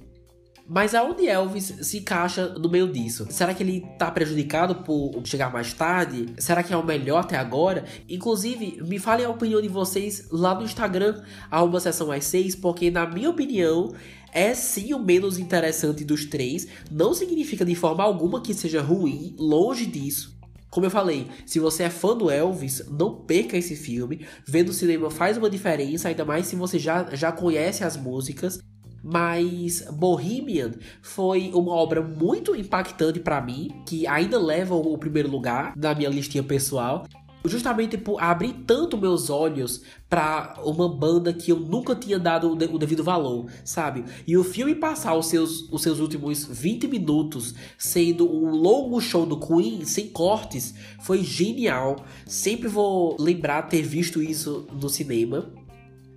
Mas 0.72 0.94
aonde 0.94 1.28
Elvis 1.28 1.74
se 1.82 1.98
encaixa 1.98 2.50
no 2.50 2.70
meio 2.70 2.92
disso? 2.92 3.26
Será 3.32 3.56
que 3.56 3.64
ele 3.64 3.88
tá 3.98 4.12
prejudicado 4.12 4.76
por 4.76 5.20
chegar 5.26 5.52
mais 5.52 5.74
tarde? 5.74 6.28
Será 6.38 6.62
que 6.62 6.72
é 6.72 6.78
o 6.78 6.86
melhor 6.86 7.22
até 7.22 7.36
agora? 7.38 7.86
Inclusive, 8.08 8.80
me 8.84 9.00
falem 9.00 9.26
a 9.26 9.32
opinião 9.32 9.60
de 9.60 9.68
vocês 9.68 10.28
lá 10.32 10.54
no 10.54 10.64
Instagram, 10.64 11.24
a 11.50 11.64
uma 11.64 11.80
sessão 11.80 12.12
às 12.12 12.26
seis, 12.26 12.56
porque 12.56 12.92
na 12.92 13.08
minha 13.08 13.32
opinião 13.32 13.94
é 14.32 14.54
sim 14.54 14.94
o 14.94 15.00
menos 15.00 15.40
interessante 15.40 16.04
dos 16.04 16.26
três. 16.26 16.68
Não 16.92 17.16
significa 17.16 17.66
de 17.66 17.74
forma 17.74 18.04
alguma 18.04 18.40
que 18.40 18.54
seja 18.54 18.80
ruim, 18.80 19.36
longe 19.40 19.88
disso. 19.88 20.39
Como 20.70 20.86
eu 20.86 20.92
falei, 20.92 21.28
se 21.46 21.60
você 21.60 21.84
é 21.84 21.90
fã 21.90 22.16
do 22.16 22.30
Elvis, 22.30 22.86
não 22.90 23.16
perca 23.16 23.58
esse 23.58 23.76
filme. 23.76 24.26
Vendo 24.46 24.70
o 24.70 24.74
cinema 24.74 25.10
faz 25.10 25.38
uma 25.38 25.50
diferença, 25.50 26.10
ainda 26.10 26.24
mais 26.24 26.46
se 26.46 26.56
você 26.56 26.78
já, 26.78 27.08
já 27.16 27.32
conhece 27.32 27.84
as 27.84 27.98
músicas. 27.98 28.60
mas 29.04 29.82
Bohemian 29.92 30.72
foi 31.02 31.52
uma 31.54 31.72
obra 31.72 32.02
muito 32.02 32.56
impactante 32.56 33.20
para 33.20 33.42
mim, 33.42 33.70
que 33.88 34.06
ainda 34.06 34.38
leva 34.38 34.76
o 34.76 34.98
primeiro 34.98 35.30
lugar 35.30 35.74
na 35.76 35.96
minha 35.96 36.10
listinha 36.10 36.44
pessoal. 36.44 37.06
Justamente 37.46 37.98
por 37.98 38.22
abrir 38.22 38.54
tanto 38.68 38.98
meus 38.98 39.30
olhos 39.30 39.82
para 40.10 40.56
uma 40.64 40.90
banda 40.90 41.32
que 41.32 41.52
eu 41.52 41.60
nunca 41.60 41.96
tinha 41.96 42.20
dado 42.20 42.52
o 42.52 42.78
devido 42.78 43.04
valor, 43.04 43.46
sabe? 43.64 44.04
E 44.28 44.36
o 44.36 44.44
filme 44.44 44.76
passar 44.76 45.16
os 45.16 45.28
seus, 45.28 45.72
os 45.72 45.82
seus 45.82 46.00
últimos 46.00 46.44
20 46.44 46.88
minutos 46.88 47.56
sendo 47.78 48.30
um 48.30 48.50
longo 48.52 49.00
show 49.00 49.26
do 49.26 49.40
Queen, 49.40 49.86
sem 49.86 50.10
cortes, 50.10 50.74
foi 51.02 51.24
genial. 51.24 52.04
Sempre 52.26 52.68
vou 52.68 53.16
lembrar 53.18 53.64
ter 53.64 53.84
visto 53.84 54.22
isso 54.22 54.68
no 54.74 54.90
cinema. 54.90 55.54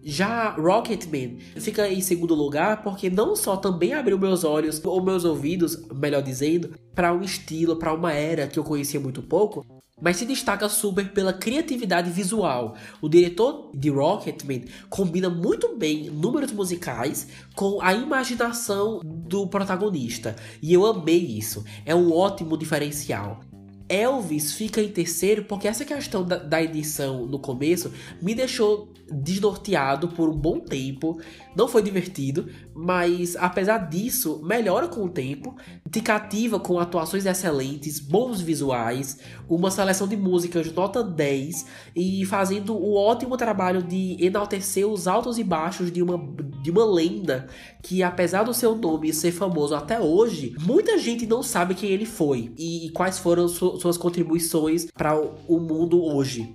Já 0.04 0.50
Rocketman 0.56 1.38
fica 1.60 1.88
em 1.88 2.00
segundo 2.00 2.34
lugar 2.34 2.82
porque 2.82 3.08
não 3.08 3.36
só 3.36 3.56
também 3.56 3.92
abriu 3.92 4.18
meus 4.18 4.42
olhos, 4.42 4.84
ou 4.84 5.00
meus 5.00 5.24
ouvidos, 5.24 5.80
melhor 5.94 6.22
dizendo, 6.22 6.74
para 6.92 7.12
um 7.12 7.22
estilo, 7.22 7.76
para 7.76 7.94
uma 7.94 8.12
era 8.12 8.48
que 8.48 8.58
eu 8.58 8.64
conhecia 8.64 8.98
muito 8.98 9.22
pouco, 9.22 9.64
mas 10.02 10.16
se 10.16 10.26
destaca 10.26 10.68
super 10.68 11.12
pela 11.12 11.32
criatividade 11.32 12.10
visual. 12.10 12.74
O 13.00 13.08
diretor 13.08 13.70
de 13.72 13.88
Rocketman 13.88 14.64
combina 14.90 15.30
muito 15.30 15.76
bem 15.76 16.10
números 16.10 16.50
musicais 16.52 17.28
com 17.54 17.80
a 17.80 17.94
imaginação 17.94 19.00
do 19.04 19.46
protagonista, 19.46 20.34
e 20.60 20.74
eu 20.74 20.84
amei 20.84 21.18
isso. 21.18 21.64
É 21.86 21.94
um 21.94 22.12
ótimo 22.12 22.58
diferencial. 22.58 23.40
Elvis 23.88 24.52
fica 24.52 24.80
em 24.80 24.88
terceiro 24.88 25.44
porque 25.44 25.68
essa 25.68 25.84
questão 25.84 26.24
da, 26.24 26.36
da, 26.36 26.62
edição 26.62 27.26
no 27.26 27.38
começo 27.38 27.92
me 28.20 28.34
deixou 28.34 28.92
desnorteado 29.10 30.08
por 30.08 30.28
um 30.28 30.36
bom 30.36 30.58
tempo. 30.58 31.20
Não 31.54 31.68
foi 31.68 31.82
divertido, 31.82 32.48
mas 32.74 33.36
apesar 33.36 33.78
disso, 33.90 34.40
melhora 34.42 34.88
com 34.88 35.04
o 35.04 35.08
tempo, 35.08 35.54
te 35.90 36.00
cativa 36.00 36.58
com 36.58 36.78
atuações 36.78 37.26
excelentes, 37.26 38.00
bons 38.00 38.40
visuais, 38.40 39.18
uma 39.48 39.70
seleção 39.70 40.08
de 40.08 40.16
músicas 40.16 40.72
nota 40.72 41.02
10 41.02 41.66
e 41.94 42.24
fazendo 42.24 42.74
o 42.74 42.94
ótimo 42.94 43.36
trabalho 43.36 43.82
de 43.82 44.16
enaltecer 44.18 44.86
os 44.88 45.06
altos 45.06 45.36
e 45.36 45.44
baixos 45.44 45.92
de 45.92 46.02
uma, 46.02 46.18
de 46.62 46.70
uma 46.70 46.84
lenda 46.84 47.46
que, 47.82 48.02
apesar 48.02 48.44
do 48.44 48.54
seu 48.54 48.74
nome 48.74 49.12
ser 49.12 49.32
famoso 49.32 49.74
até 49.74 50.00
hoje, 50.00 50.54
muita 50.60 50.96
gente 50.98 51.26
não 51.26 51.42
sabe 51.42 51.74
quem 51.74 51.90
ele 51.90 52.06
foi 52.06 52.52
e, 52.56 52.86
e 52.86 52.90
quais 52.90 53.18
foram 53.18 53.46
su 53.72 53.80
suas 53.80 53.96
contribuições 53.96 54.86
para 54.90 55.18
o 55.20 55.58
mundo 55.58 56.02
hoje. 56.02 56.54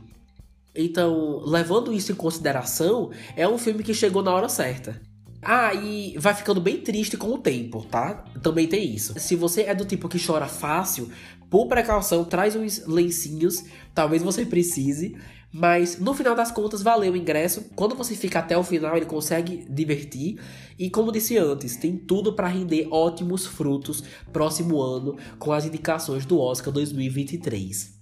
Então, 0.75 1.41
levando 1.45 1.91
isso 1.91 2.11
em 2.11 2.15
consideração, 2.15 3.11
é 3.35 3.47
um 3.47 3.57
filme 3.57 3.83
que 3.83 3.93
chegou 3.93 4.21
na 4.21 4.33
hora 4.33 4.47
certa. 4.47 5.01
Ah, 5.49 5.73
e 5.73 6.13
vai 6.17 6.33
ficando 6.33 6.59
bem 6.59 6.81
triste 6.81 7.15
com 7.15 7.29
o 7.29 7.37
tempo, 7.37 7.85
tá? 7.85 8.25
Também 8.43 8.67
tem 8.67 8.93
isso. 8.93 9.17
Se 9.17 9.33
você 9.33 9.61
é 9.61 9.73
do 9.73 9.85
tipo 9.85 10.09
que 10.09 10.19
chora 10.19 10.45
fácil, 10.45 11.09
por 11.49 11.67
precaução, 11.67 12.25
traz 12.25 12.53
uns 12.53 12.85
lencinhos, 12.85 13.63
talvez 13.95 14.21
você 14.21 14.45
precise. 14.45 15.15
Mas 15.49 15.97
no 15.99 16.13
final 16.13 16.35
das 16.35 16.51
contas, 16.51 16.81
valeu 16.81 17.13
o 17.13 17.15
ingresso. 17.15 17.69
Quando 17.77 17.95
você 17.95 18.13
fica 18.13 18.39
até 18.39 18.57
o 18.57 18.63
final, 18.63 18.97
ele 18.97 19.05
consegue 19.05 19.65
divertir. 19.69 20.37
E 20.77 20.89
como 20.89 21.13
disse 21.13 21.37
antes, 21.37 21.77
tem 21.77 21.95
tudo 21.95 22.33
para 22.33 22.49
render 22.49 22.89
ótimos 22.91 23.45
frutos 23.45 24.03
próximo 24.33 24.81
ano 24.81 25.15
com 25.39 25.53
as 25.53 25.65
indicações 25.65 26.25
do 26.25 26.41
Oscar 26.41 26.73
2023. 26.73 27.96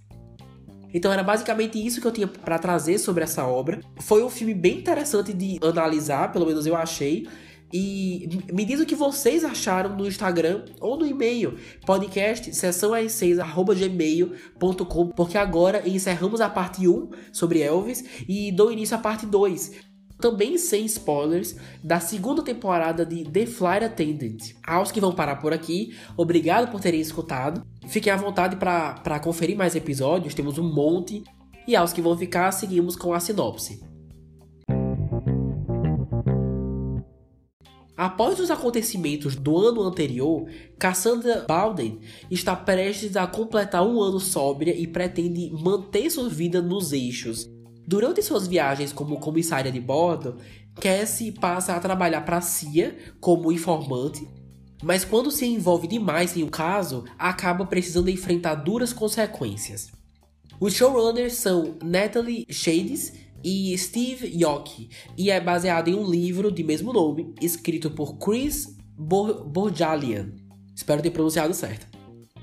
Então 0.92 1.12
era 1.12 1.22
basicamente 1.22 1.84
isso 1.84 2.00
que 2.00 2.06
eu 2.06 2.12
tinha 2.12 2.26
para 2.26 2.58
trazer 2.58 2.98
sobre 2.98 3.24
essa 3.24 3.46
obra. 3.46 3.80
Foi 4.00 4.22
um 4.22 4.30
filme 4.30 4.54
bem 4.54 4.78
interessante 4.78 5.32
de 5.32 5.58
analisar, 5.62 6.32
pelo 6.32 6.46
menos 6.46 6.66
eu 6.66 6.76
achei. 6.76 7.26
E 7.72 8.28
me 8.52 8.64
diz 8.64 8.80
o 8.80 8.86
que 8.86 8.94
vocês 8.94 9.44
acharam 9.44 9.96
no 9.96 10.06
Instagram 10.06 10.64
ou 10.80 10.96
no 10.96 11.04
e-mail 11.04 11.56
podcast 11.84 12.50
sessão6 12.52 13.44
porque 15.16 15.36
agora 15.36 15.82
encerramos 15.88 16.40
a 16.40 16.48
parte 16.48 16.86
1 16.86 17.10
sobre 17.32 17.60
Elvis 17.60 18.04
e 18.28 18.52
dou 18.52 18.70
início 18.70 18.96
à 18.96 19.00
parte 19.00 19.26
2 19.26 19.95
também 20.18 20.56
sem 20.58 20.84
spoilers, 20.86 21.56
da 21.82 22.00
segunda 22.00 22.42
temporada 22.42 23.04
de 23.04 23.24
The 23.24 23.46
Flight 23.46 23.84
Attendant. 23.84 24.54
Aos 24.66 24.90
que 24.90 25.00
vão 25.00 25.14
parar 25.14 25.36
por 25.36 25.52
aqui, 25.52 25.94
obrigado 26.16 26.70
por 26.70 26.80
terem 26.80 27.00
escutado. 27.00 27.64
Fiquem 27.86 28.12
à 28.12 28.16
vontade 28.16 28.56
para 28.56 29.20
conferir 29.20 29.56
mais 29.56 29.74
episódios, 29.74 30.34
temos 30.34 30.58
um 30.58 30.72
monte. 30.72 31.22
E 31.66 31.74
aos 31.74 31.92
que 31.92 32.00
vão 32.00 32.16
ficar, 32.16 32.52
seguimos 32.52 32.94
com 32.94 33.12
a 33.12 33.20
sinopse. 33.20 33.80
Após 37.96 38.38
os 38.38 38.50
acontecimentos 38.50 39.34
do 39.34 39.56
ano 39.56 39.82
anterior, 39.82 40.46
Cassandra 40.78 41.46
Bowden 41.48 41.98
está 42.30 42.54
prestes 42.54 43.16
a 43.16 43.26
completar 43.26 43.86
um 43.86 44.02
ano 44.02 44.20
sóbria 44.20 44.76
e 44.76 44.86
pretende 44.86 45.50
manter 45.50 46.10
sua 46.10 46.28
vida 46.28 46.60
nos 46.60 46.92
eixos, 46.92 47.48
Durante 47.86 48.20
suas 48.20 48.48
viagens 48.48 48.92
como 48.92 49.20
comissária 49.20 49.70
de 49.70 49.80
bordo, 49.80 50.38
Cassie 50.80 51.30
passa 51.30 51.74
a 51.74 51.80
trabalhar 51.80 52.22
para 52.22 52.38
a 52.38 52.40
CIA 52.40 52.96
como 53.20 53.52
informante, 53.52 54.26
mas 54.82 55.04
quando 55.04 55.30
se 55.30 55.46
envolve 55.46 55.86
demais 55.86 56.36
em 56.36 56.42
um 56.42 56.48
caso, 56.48 57.04
acaba 57.16 57.64
precisando 57.64 58.10
enfrentar 58.10 58.56
duras 58.56 58.92
consequências. 58.92 59.92
Os 60.58 60.74
showrunners 60.74 61.34
são 61.34 61.76
Natalie 61.82 62.46
Shades 62.50 63.12
e 63.44 63.76
Steve 63.78 64.26
Yockey, 64.26 64.90
e 65.16 65.30
é 65.30 65.40
baseado 65.40 65.88
em 65.88 65.94
um 65.94 66.10
livro 66.10 66.50
de 66.50 66.64
mesmo 66.64 66.92
nome, 66.92 67.34
escrito 67.40 67.90
por 67.90 68.18
Chris 68.18 68.76
Borjalian. 68.98 70.32
Espero 70.74 71.02
ter 71.02 71.10
pronunciado 71.10 71.54
certo. 71.54 71.95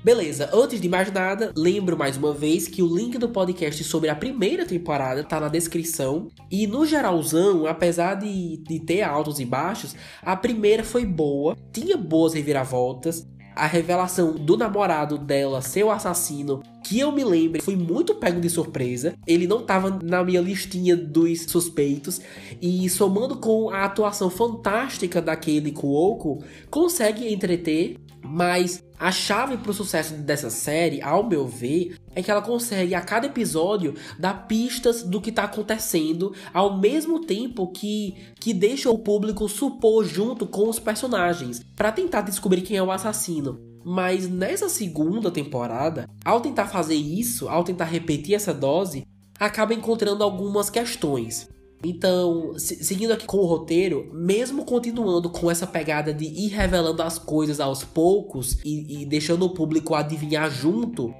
Beleza, 0.04 0.50
antes 0.52 0.82
de 0.82 0.86
mais 0.86 1.10
nada, 1.10 1.50
lembro 1.56 1.96
mais 1.96 2.18
uma 2.18 2.30
vez 2.30 2.68
que 2.68 2.82
o 2.82 2.94
link 2.94 3.16
do 3.16 3.30
podcast 3.30 3.82
sobre 3.84 4.10
a 4.10 4.14
primeira 4.14 4.66
temporada 4.66 5.24
tá 5.24 5.40
na 5.40 5.48
descrição. 5.48 6.28
E 6.50 6.66
no 6.66 6.84
geralzão, 6.84 7.66
apesar 7.66 8.16
de, 8.16 8.58
de 8.58 8.80
ter 8.80 9.00
altos 9.00 9.40
e 9.40 9.46
baixos, 9.46 9.96
a 10.20 10.36
primeira 10.36 10.84
foi 10.84 11.06
boa, 11.06 11.56
tinha 11.72 11.96
boas 11.96 12.34
reviravoltas. 12.34 13.26
A 13.56 13.66
revelação 13.66 14.34
do 14.34 14.58
namorado 14.58 15.16
dela 15.16 15.62
ser 15.62 15.84
o 15.84 15.90
assassino, 15.90 16.62
que 16.84 16.98
eu 16.98 17.10
me 17.10 17.24
lembro, 17.24 17.62
foi 17.62 17.76
muito 17.76 18.16
pego 18.16 18.40
de 18.40 18.50
surpresa. 18.50 19.14
Ele 19.26 19.46
não 19.46 19.62
tava 19.62 19.98
na 20.02 20.22
minha 20.22 20.40
listinha 20.42 20.94
dos 20.94 21.44
suspeitos. 21.44 22.20
E 22.60 22.90
somando 22.90 23.36
com 23.36 23.70
a 23.70 23.84
atuação 23.84 24.28
fantástica 24.28 25.22
daquele 25.22 25.72
Kuoko, 25.72 26.44
consegue 26.68 27.32
entreter 27.32 27.96
mas 28.34 28.82
a 28.98 29.12
chave 29.12 29.56
para 29.56 29.70
o 29.70 29.74
sucesso 29.74 30.12
dessa 30.14 30.50
série, 30.50 31.00
ao 31.00 31.22
meu 31.22 31.46
ver, 31.46 31.94
é 32.16 32.20
que 32.20 32.28
ela 32.28 32.42
consegue 32.42 32.92
a 32.92 33.00
cada 33.00 33.28
episódio 33.28 33.94
dar 34.18 34.48
pistas 34.48 35.04
do 35.04 35.20
que 35.20 35.30
está 35.30 35.44
acontecendo, 35.44 36.34
ao 36.52 36.76
mesmo 36.76 37.20
tempo 37.20 37.70
que, 37.70 38.16
que 38.40 38.52
deixa 38.52 38.90
o 38.90 38.98
público 38.98 39.48
supor 39.48 40.04
junto 40.04 40.48
com 40.48 40.68
os 40.68 40.80
personagens, 40.80 41.64
para 41.76 41.92
tentar 41.92 42.22
descobrir 42.22 42.62
quem 42.62 42.76
é 42.76 42.82
o 42.82 42.90
assassino. 42.90 43.60
Mas 43.84 44.28
nessa 44.28 44.68
segunda 44.68 45.30
temporada, 45.30 46.10
ao 46.24 46.40
tentar 46.40 46.66
fazer 46.66 46.96
isso, 46.96 47.48
ao 47.48 47.62
tentar 47.62 47.84
repetir 47.84 48.34
essa 48.34 48.52
dose, 48.52 49.06
acaba 49.38 49.74
encontrando 49.74 50.24
algumas 50.24 50.68
questões. 50.68 51.48
Então, 51.84 52.54
seguindo 52.56 53.12
aqui 53.12 53.26
com 53.26 53.36
o 53.36 53.46
roteiro, 53.46 54.10
mesmo 54.12 54.64
continuando 54.64 55.28
com 55.28 55.50
essa 55.50 55.66
pegada 55.66 56.14
de 56.14 56.24
ir 56.24 56.48
revelando 56.48 57.02
as 57.02 57.18
coisas 57.18 57.60
aos 57.60 57.84
poucos 57.84 58.58
e, 58.64 59.02
e 59.02 59.06
deixando 59.06 59.44
o 59.44 59.50
público 59.50 59.94
adivinhar 59.94 60.50
junto, 60.50 61.14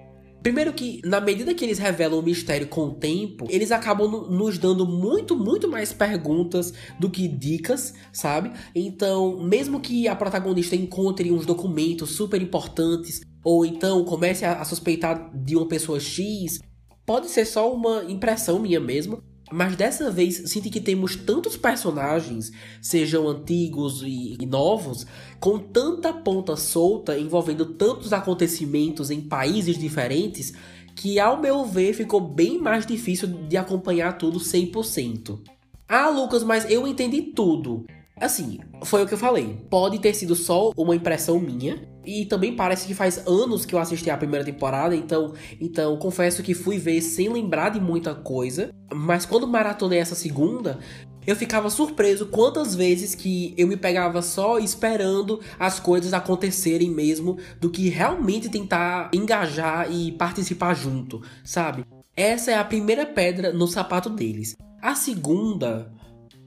Primeiro 0.45 0.75
que, 0.75 1.01
na 1.03 1.23
medida 1.23 1.55
que 1.55 1.65
eles 1.65 1.79
revelam 1.79 2.19
o 2.19 2.23
mistério 2.23 2.67
com 2.69 2.83
o 2.83 2.95
tempo, 2.95 3.47
eles 3.49 3.73
acabam 3.73 4.29
nos 4.29 4.59
dando 4.59 4.87
muito, 4.87 5.35
muito 5.35 5.67
mais 5.67 5.91
perguntas 5.91 6.71
do 7.01 7.09
que 7.09 7.27
dicas, 7.27 7.95
sabe? 8.13 8.53
Então, 8.75 9.43
mesmo 9.43 9.81
que 9.81 10.07
a 10.07 10.15
protagonista 10.15 10.77
encontre 10.77 11.33
uns 11.33 11.47
documentos 11.47 12.11
super 12.11 12.43
importantes, 12.43 13.23
ou 13.43 13.65
então 13.65 14.05
comece 14.05 14.45
a, 14.45 14.61
a 14.61 14.67
suspeitar 14.67 15.31
de 15.35 15.57
uma 15.57 15.67
pessoa 15.67 15.99
X, 15.99 16.61
pode 17.07 17.31
ser 17.31 17.47
só 17.47 17.73
uma 17.73 18.05
impressão 18.05 18.59
minha 18.59 18.81
mesmo, 18.81 19.23
mas 19.53 19.77
dessa 19.77 20.11
vez 20.11 20.43
sinto 20.47 20.71
que 20.71 20.81
temos 20.81 21.17
tantos 21.17 21.57
personagens, 21.57 22.51
sejam 22.81 23.29
antigos 23.29 24.03
e, 24.03 24.37
e 24.41 24.47
novos, 24.47 25.07
com 25.39 25.59
tanta 25.59 26.13
ponta 26.13 26.57
solta 26.57 27.19
envolvendo 27.19 27.67
tantos 27.67 28.13
acontecimentos 28.13 29.11
em 29.11 29.21
países 29.21 29.79
diferentes, 29.79 30.55
que 30.97 31.19
ao 31.19 31.41
meu 31.41 31.65
ver 31.65 31.93
ficou 31.93 32.21
bem 32.21 32.59
mais 32.59 32.87
difícil 32.87 33.29
de 33.29 33.57
acompanhar 33.57 34.17
tudo 34.17 34.39
100%. 34.39 35.41
Ah, 35.89 36.09
Lucas, 36.09 36.43
mas 36.43 36.69
eu 36.71 36.87
entendi 36.87 37.23
tudo. 37.23 37.85
Assim, 38.21 38.61
foi 38.85 39.03
o 39.03 39.07
que 39.07 39.15
eu 39.15 39.19
falei. 39.19 39.59
Pode 39.69 39.99
ter 39.99 40.15
sido 40.15 40.35
só 40.35 40.71
uma 40.77 40.95
impressão 40.95 41.39
minha. 41.39 41.89
E 42.07 42.27
também 42.27 42.55
parece 42.55 42.87
que 42.87 42.95
faz 42.95 43.27
anos 43.27 43.65
que 43.65 43.75
eu 43.75 43.79
assisti 43.79 44.11
a 44.11 44.17
primeira 44.17 44.45
temporada, 44.45 44.95
então, 44.95 45.33
então 45.59 45.97
confesso 45.97 46.43
que 46.43 46.53
fui 46.53 46.77
ver 46.77 47.01
sem 47.01 47.31
lembrar 47.31 47.71
de 47.71 47.81
muita 47.81 48.15
coisa. 48.15 48.71
Mas 48.93 49.25
quando 49.25 49.49
maratonei 49.49 49.99
essa 49.99 50.15
segunda, 50.15 50.79
eu 51.27 51.35
ficava 51.35 51.71
surpreso 51.71 52.27
quantas 52.27 52.75
vezes 52.75 53.15
que 53.15 53.55
eu 53.57 53.67
me 53.67 53.77
pegava 53.77 54.21
só 54.21 54.59
esperando 54.59 55.41
as 55.59 55.81
coisas 55.81 56.13
acontecerem 56.13 56.91
mesmo, 56.91 57.39
do 57.59 57.71
que 57.71 57.89
realmente 57.89 58.51
tentar 58.51 59.11
engajar 59.15 59.91
e 59.91 60.13
participar 60.13 60.75
junto, 60.75 61.23
sabe? 61.43 61.85
Essa 62.15 62.53
é 62.53 62.55
a 62.55 62.65
primeira 62.65 63.07
pedra 63.07 63.53
no 63.53 63.67
sapato 63.67 64.11
deles. 64.11 64.55
A 64.83 64.95
segunda 64.95 65.91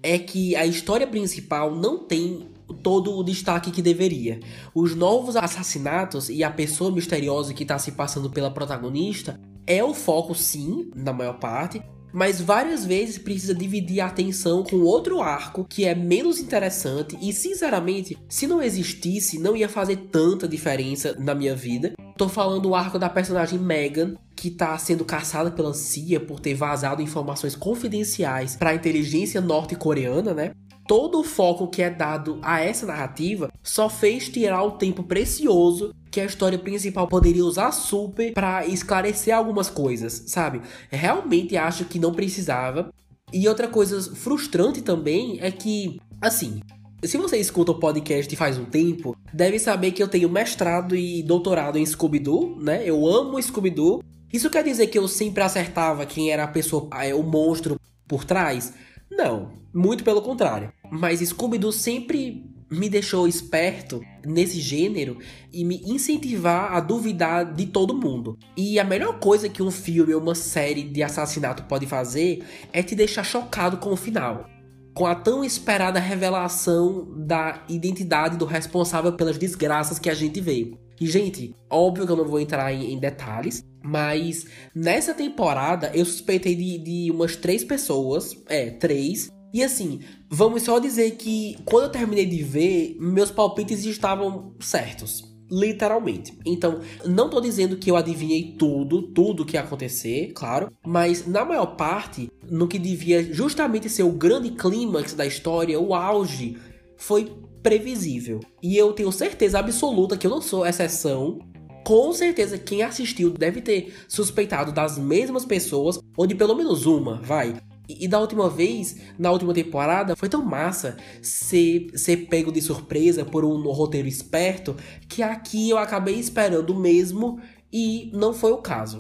é 0.02 0.18
que 0.18 0.56
a 0.56 0.66
história 0.66 1.08
principal 1.08 1.76
não 1.76 2.00
tem 2.00 2.50
todo 2.84 3.16
o 3.16 3.24
destaque 3.24 3.72
que 3.72 3.82
deveria. 3.82 4.40
Os 4.74 4.96
novos 4.96 5.36
assassinatos 5.36 6.30
e 6.30 6.44
a 6.44 6.52
pessoa 6.52 6.92
misteriosa 6.92 7.54
que 7.54 7.64
está 7.64 7.80
se 7.80 7.94
passando 7.94 8.30
pela 8.30 8.52
protagonista 8.52 9.40
é 9.66 9.84
o 9.84 9.94
foco, 9.94 10.34
sim, 10.36 10.92
na 10.96 11.14
maior 11.14 11.40
parte, 11.40 11.82
mas 12.12 12.42
várias 12.42 12.86
vezes 12.86 13.18
precisa 13.18 13.54
dividir 13.54 14.00
a 14.00 14.08
atenção 14.08 14.64
com 14.64 14.78
outro 14.78 15.22
arco 15.22 15.66
que 15.70 15.86
é 15.86 15.94
menos 15.94 16.40
interessante 16.40 17.18
e, 17.22 17.34
sinceramente, 17.34 18.18
se 18.28 18.48
não 18.48 18.62
existisse, 18.62 19.40
não 19.40 19.56
ia 19.56 19.70
fazer 19.70 19.98
tanta 20.12 20.48
diferença 20.48 21.16
na 21.20 21.36
minha 21.36 21.56
vida. 21.56 21.94
Tô 22.18 22.28
falando 22.28 22.62
do 22.62 22.76
arco 22.76 22.98
da 22.98 23.10
personagem 23.10 23.60
Megan, 23.60 24.16
que 24.36 24.50
tá 24.50 24.78
sendo 24.78 25.06
caçada 25.06 25.52
pela 25.52 25.74
CIA 25.74 26.20
por 26.20 26.40
ter 26.40 26.54
vazado 26.54 27.02
informações 27.02 27.56
confidenciais 27.56 28.56
para 28.56 28.72
a 28.72 28.76
inteligência 28.76 29.42
norte-coreana, 29.42 30.34
né? 30.34 30.52
Todo 30.88 31.20
o 31.20 31.24
foco 31.24 31.68
que 31.68 31.82
é 31.82 31.90
dado 31.90 32.40
a 32.42 32.62
essa 32.62 32.86
narrativa 32.86 33.52
só 33.62 33.90
fez 33.90 34.30
tirar 34.30 34.64
o 34.64 34.72
tempo 34.72 35.04
precioso 35.04 35.94
que 36.10 36.22
a 36.22 36.26
história 36.26 36.58
principal 36.58 37.08
poderia 37.08 37.46
usar 37.46 37.72
super 37.72 38.34
para 38.34 38.66
esclarecer 38.66 39.36
algumas 39.36 39.70
coisas, 39.70 40.24
sabe? 40.28 40.62
Realmente 40.90 41.58
acho 41.58 41.86
que 41.86 42.00
não 42.00 42.14
precisava. 42.14 42.92
E 43.32 43.48
outra 43.48 43.68
coisa 43.68 44.02
frustrante 44.16 44.82
também 44.82 45.38
é 45.42 45.52
que, 45.52 46.00
assim, 46.22 46.62
se 47.04 47.18
você 47.18 47.38
escuta 47.38 47.74
o 47.74 47.80
podcast 47.80 48.34
faz 48.36 48.58
um 48.58 48.66
tempo, 48.66 49.16
deve 49.34 49.60
saber 49.60 49.92
que 49.92 50.02
eu 50.02 50.08
tenho 50.08 50.30
mestrado 50.30 50.96
e 50.96 51.22
doutorado 51.22 51.78
em 51.78 51.86
Scooby-Doo, 51.86 52.58
né? 52.60 52.82
Eu 52.84 53.06
amo 53.06 53.42
Scooby-Doo. 53.42 54.02
Isso 54.32 54.50
quer 54.50 54.64
dizer 54.64 54.88
que 54.88 54.98
eu 54.98 55.08
sempre 55.08 55.44
acertava 55.44 56.06
quem 56.06 56.32
era 56.32 56.46
a 56.46 56.48
pessoa, 56.48 56.90
é, 57.02 57.14
o 57.14 57.22
monstro 57.22 57.80
por 58.08 58.24
trás? 58.24 58.74
Não, 59.10 59.52
muito 59.74 60.04
pelo 60.04 60.22
contrário. 60.22 60.72
Mas 60.92 61.20
Scooby-Doo 61.20 61.72
sempre 61.72 62.46
me 62.70 62.90
deixou 62.90 63.28
esperto 63.28 64.02
nesse 64.26 64.60
gênero 64.60 65.18
e 65.54 65.64
me 65.64 65.82
incentivar 65.86 66.74
a 66.74 66.80
duvidar 66.80 67.54
de 67.54 67.66
todo 67.66 67.96
mundo. 67.96 68.38
E 68.56 68.80
a 68.80 68.84
melhor 68.84 69.20
coisa 69.20 69.48
que 69.48 69.64
um 69.64 69.72
filme 69.72 70.14
ou 70.14 70.22
uma 70.22 70.36
série 70.36 70.84
de 70.84 71.02
assassinato 71.02 71.64
pode 71.64 71.86
fazer 71.86 72.44
é 72.74 72.84
te 72.84 72.96
deixar 72.96 73.24
chocado 73.24 73.78
com 73.78 73.92
o 73.92 73.98
final. 73.98 74.46
Com 74.94 75.06
a 75.06 75.16
tão 75.16 75.44
esperada 75.44 76.00
revelação 76.00 77.08
da 77.16 77.64
identidade 77.70 78.36
do 78.36 78.46
responsável 78.46 79.14
pelas 79.14 79.38
desgraças 79.38 80.00
que 80.00 80.10
a 80.10 80.14
gente 80.14 80.42
vê. 80.42 80.74
E, 81.00 81.06
gente, 81.08 81.56
óbvio 81.70 82.06
que 82.06 82.12
eu 82.12 82.18
não 82.18 82.26
vou 82.26 82.40
entrar 82.40 82.74
em, 82.74 82.94
em 82.94 83.00
detalhes, 83.00 83.64
mas 83.84 84.46
nessa 84.74 85.14
temporada 85.14 85.92
eu 85.94 86.06
suspeitei 86.06 86.56
de, 86.56 86.78
de 86.78 87.12
umas 87.12 87.36
três 87.36 87.64
pessoas, 87.64 88.36
é, 88.48 88.72
três, 88.72 89.30
e 89.54 89.64
assim, 89.64 90.02
vamos 90.30 90.64
só 90.64 90.78
dizer 90.80 91.12
que 91.12 91.58
quando 91.66 91.86
eu 91.86 91.92
terminei 91.92 92.26
de 92.26 92.44
ver, 92.44 92.98
meus 93.00 93.32
palpites 93.32 93.86
estavam 93.86 94.54
certos. 94.60 95.24
Literalmente. 95.50 96.38
Então, 96.46 96.82
não 97.06 97.30
tô 97.30 97.40
dizendo 97.40 97.78
que 97.78 97.90
eu 97.90 97.96
adivinhei 97.96 98.56
tudo, 98.58 99.02
tudo 99.02 99.46
que 99.46 99.56
ia 99.56 99.62
acontecer, 99.62 100.34
claro. 100.34 100.70
Mas 100.86 101.26
na 101.26 101.46
maior 101.46 101.78
parte, 101.78 102.30
no 102.50 102.68
que 102.68 102.78
devia 102.78 103.24
justamente 103.34 103.90
ser 103.90 104.04
o 104.04 104.12
grande 104.12 104.52
clímax 104.52 105.14
da 105.14 105.26
história, 105.26 105.80
o 105.80 105.96
auge, 105.96 106.58
foi 106.98 107.32
previsível. 107.68 108.40
E 108.64 108.78
eu 108.78 108.94
tenho 108.94 109.12
certeza 109.12 109.60
absoluta 109.60 110.16
que 110.16 110.26
eu 110.26 110.32
não 110.32 110.42
sou 110.42 110.66
exceção. 110.66 111.40
Com 111.84 112.14
certeza, 112.14 112.58
quem 112.58 112.82
assistiu 112.82 113.32
deve 113.32 113.62
ter 113.62 113.94
suspeitado 114.08 114.72
das 114.72 114.98
mesmas 114.98 115.44
pessoas, 115.44 116.00
ou 116.16 116.26
de 116.26 116.34
pelo 116.34 116.56
menos 116.56 116.86
uma, 116.86 117.22
vai. 117.22 117.58
E, 117.90 118.08
da 118.08 118.22
última 118.22 118.50
vez, 118.50 118.98
na 119.20 119.32
última 119.32 119.54
temporada, 119.54 120.16
foi 120.16 120.30
tão 120.30 120.44
massa 120.46 120.96
ser, 121.22 121.88
ser 121.96 122.28
pego 122.28 122.54
de 122.54 122.62
surpresa 122.62 123.26
por 123.26 123.44
um 123.44 123.62
roteiro 123.70 124.08
esperto 124.08 124.74
que 125.10 125.22
aqui 125.22 125.70
eu 125.70 125.78
acabei 125.78 126.16
esperando 126.16 126.74
mesmo 126.74 127.38
e 127.72 128.10
não 128.14 128.34
foi 128.34 128.54
o 128.54 128.58
caso. 128.58 129.00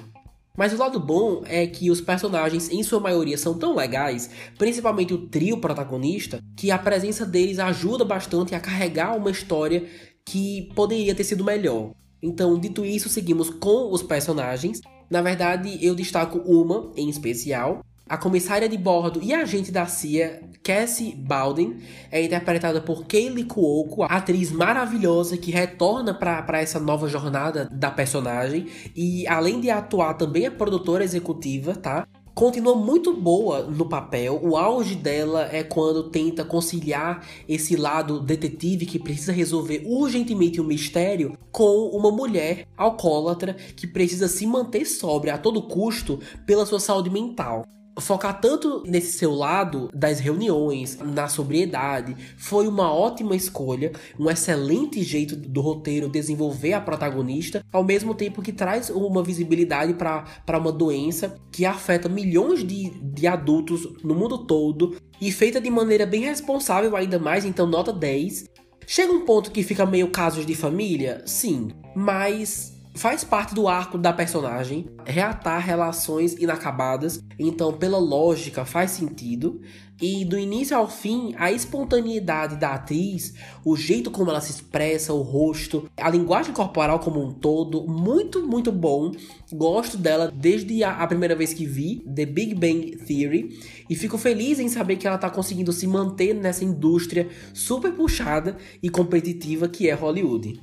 Mas 0.57 0.73
o 0.73 0.77
lado 0.77 0.99
bom 0.99 1.43
é 1.45 1.67
que 1.67 1.91
os 1.91 2.01
personagens, 2.01 2.71
em 2.71 2.81
sua 2.81 2.99
maioria, 2.99 3.37
são 3.37 3.57
tão 3.59 3.75
legais, 3.75 4.31
principalmente 4.57 5.13
o 5.13 5.27
trio 5.27 5.61
protagonista, 5.61 6.39
que 6.57 6.71
a 6.71 6.79
presença 6.79 7.27
deles 7.27 7.59
ajuda 7.59 8.03
bastante 8.03 8.55
a 8.55 8.59
carregar 8.59 9.15
uma 9.15 9.29
história 9.29 9.87
que 10.25 10.69
poderia 10.73 11.13
ter 11.13 11.23
sido 11.23 11.45
melhor. 11.45 11.91
Então, 12.21 12.59
dito 12.59 12.83
isso, 12.83 13.07
seguimos 13.07 13.51
com 13.51 13.93
os 13.93 14.01
personagens. 14.01 14.81
Na 15.11 15.21
verdade, 15.21 15.77
eu 15.79 15.93
destaco 15.93 16.39
uma 16.39 16.91
em 16.97 17.07
especial, 17.07 17.85
a 18.09 18.17
comissária 18.17 18.69
de 18.69 18.77
bordo 18.77 19.19
e 19.21 19.33
agente 19.33 19.71
da 19.71 19.85
CIA, 19.85 20.41
Cassie 20.63 21.13
Bowden, 21.15 21.77
é 22.11 22.23
interpretada 22.23 22.81
por 22.81 23.05
Kaylee 23.05 23.45
Cuoco, 23.45 24.03
atriz 24.03 24.51
maravilhosa 24.51 25.37
que 25.37 25.51
retorna 25.51 26.13
para 26.13 26.61
essa 26.61 26.79
nova 26.79 27.07
jornada 27.07 27.67
da 27.71 27.91
personagem 27.91 28.67
e 28.95 29.27
além 29.27 29.59
de 29.59 29.69
atuar 29.69 30.13
também 30.13 30.45
é 30.45 30.49
produtora 30.49 31.03
executiva, 31.03 31.75
tá? 31.75 32.07
continua 32.37 32.75
muito 32.75 33.15
boa 33.15 33.63
no 33.63 33.89
papel. 33.89 34.39
O 34.43 34.55
auge 34.55 34.93
dela 34.93 35.49
é 35.51 35.63
quando 35.63 36.11
tenta 36.11 36.45
conciliar 36.45 37.25
esse 37.49 37.75
lado 37.75 38.19
detetive 38.19 38.85
que 38.85 38.99
precisa 38.99 39.31
resolver 39.31 39.81
urgentemente 39.87 40.61
um 40.61 40.63
mistério 40.63 41.35
com 41.51 41.89
uma 41.91 42.11
mulher 42.11 42.67
alcoólatra 42.77 43.55
que 43.75 43.87
precisa 43.87 44.27
se 44.27 44.45
manter 44.45 44.85
sóbria 44.85 45.33
a 45.33 45.37
todo 45.39 45.63
custo 45.63 46.19
pela 46.45 46.63
sua 46.63 46.79
saúde 46.79 47.09
mental 47.09 47.65
focar 47.99 48.39
tanto 48.39 48.83
nesse 48.85 49.17
seu 49.17 49.33
lado 49.33 49.89
das 49.93 50.19
reuniões, 50.19 50.97
na 50.99 51.27
sobriedade, 51.27 52.15
foi 52.37 52.67
uma 52.67 52.93
ótima 52.93 53.35
escolha, 53.35 53.91
um 54.19 54.29
excelente 54.29 55.01
jeito 55.03 55.35
do 55.35 55.61
roteiro 55.61 56.09
desenvolver 56.09 56.73
a 56.73 56.81
protagonista, 56.81 57.63
ao 57.71 57.83
mesmo 57.83 58.13
tempo 58.13 58.41
que 58.41 58.51
traz 58.51 58.89
uma 58.89 59.23
visibilidade 59.23 59.93
para 59.93 60.57
uma 60.57 60.71
doença 60.71 61.39
que 61.51 61.65
afeta 61.65 62.07
milhões 62.07 62.63
de, 62.63 62.89
de 62.89 63.27
adultos 63.27 63.87
no 64.03 64.15
mundo 64.15 64.45
todo 64.45 64.95
e 65.19 65.31
feita 65.31 65.59
de 65.59 65.69
maneira 65.69 66.05
bem 66.05 66.21
responsável, 66.21 66.95
ainda 66.95 67.19
mais, 67.19 67.45
então 67.45 67.65
nota 67.65 67.91
10. 67.91 68.45
Chega 68.85 69.11
um 69.11 69.25
ponto 69.25 69.51
que 69.51 69.63
fica 69.63 69.85
meio 69.85 70.09
casos 70.09 70.45
de 70.45 70.55
família? 70.55 71.21
Sim, 71.25 71.69
mas 71.95 72.76
faz 72.97 73.23
parte 73.23 73.53
do 73.53 73.67
arco 73.67 73.97
da 73.97 74.11
personagem 74.11 74.87
reatar 75.05 75.63
relações 75.63 76.33
inacabadas, 76.33 77.23
então 77.37 77.71
pela 77.71 77.99
lógica 77.99 78.65
faz 78.65 78.91
sentido. 78.91 79.61
E 79.99 80.23
do 80.23 80.37
início 80.37 80.77
ao 80.77 80.87
fim, 80.87 81.33
a 81.37 81.51
espontaneidade 81.51 82.55
da 82.55 82.75
atriz, 82.75 83.33
o 83.65 83.75
jeito 83.75 84.11
como 84.11 84.29
ela 84.29 84.41
se 84.41 84.51
expressa, 84.51 85.11
o 85.11 85.23
rosto, 85.23 85.89
a 85.97 86.09
linguagem 86.09 86.53
corporal 86.53 86.99
como 86.99 87.19
um 87.23 87.31
todo, 87.31 87.87
muito, 87.87 88.45
muito 88.45 88.71
bom. 88.71 89.11
Gosto 89.51 89.97
dela 89.97 90.31
desde 90.31 90.83
a, 90.83 90.97
a 90.97 91.07
primeira 91.07 91.35
vez 91.35 91.51
que 91.51 91.65
vi, 91.65 92.03
The 92.15 92.27
Big 92.27 92.53
Bang 92.53 92.95
Theory, 93.07 93.59
e 93.89 93.95
fico 93.95 94.19
feliz 94.19 94.59
em 94.59 94.69
saber 94.69 94.97
que 94.97 95.07
ela 95.07 95.15
está 95.15 95.31
conseguindo 95.31 95.73
se 95.73 95.87
manter 95.87 96.33
nessa 96.33 96.63
indústria 96.63 97.27
super 97.53 97.91
puxada 97.91 98.57
e 98.83 98.89
competitiva 98.89 99.67
que 99.67 99.89
é 99.89 99.93
Hollywood. 99.93 100.61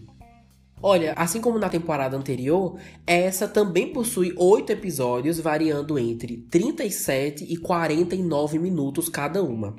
Olha, 0.87 1.15
assim 1.17 1.41
como 1.41 1.59
na 1.59 1.71
temporada 1.71 2.15
anterior, 2.15 2.77
essa 3.07 3.49
também 3.49 3.91
possui 3.91 4.35
oito 4.37 4.71
episódios, 4.71 5.41
variando 5.41 5.99
entre 5.99 6.37
37 6.51 7.43
e 7.51 7.57
49 7.57 8.59
minutos 8.59 9.09
cada 9.09 9.43
uma. 9.43 9.75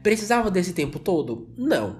Precisava 0.00 0.52
desse 0.52 0.72
tempo 0.72 1.00
todo? 1.00 1.48
Não. 1.58 1.96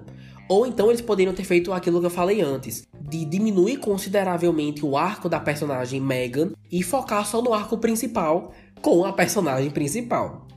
Ou 0.47 0.65
então 0.65 0.87
eles 0.87 1.01
poderiam 1.01 1.35
ter 1.35 1.43
feito 1.43 1.73
aquilo 1.73 1.99
que 1.99 2.05
eu 2.05 2.09
falei 2.09 2.39
antes, 2.39 2.87
de 3.01 3.25
diminuir 3.25 3.75
consideravelmente 3.75 4.85
o 4.85 4.95
arco 4.95 5.27
da 5.27 5.41
personagem 5.41 5.99
Megan 5.99 6.53
e 6.71 6.81
focar 6.81 7.25
só 7.25 7.41
no 7.41 7.53
arco 7.53 7.77
principal 7.77 8.53
com 8.81 9.03
a 9.03 9.11
personagem 9.11 9.69
principal. 9.69 10.47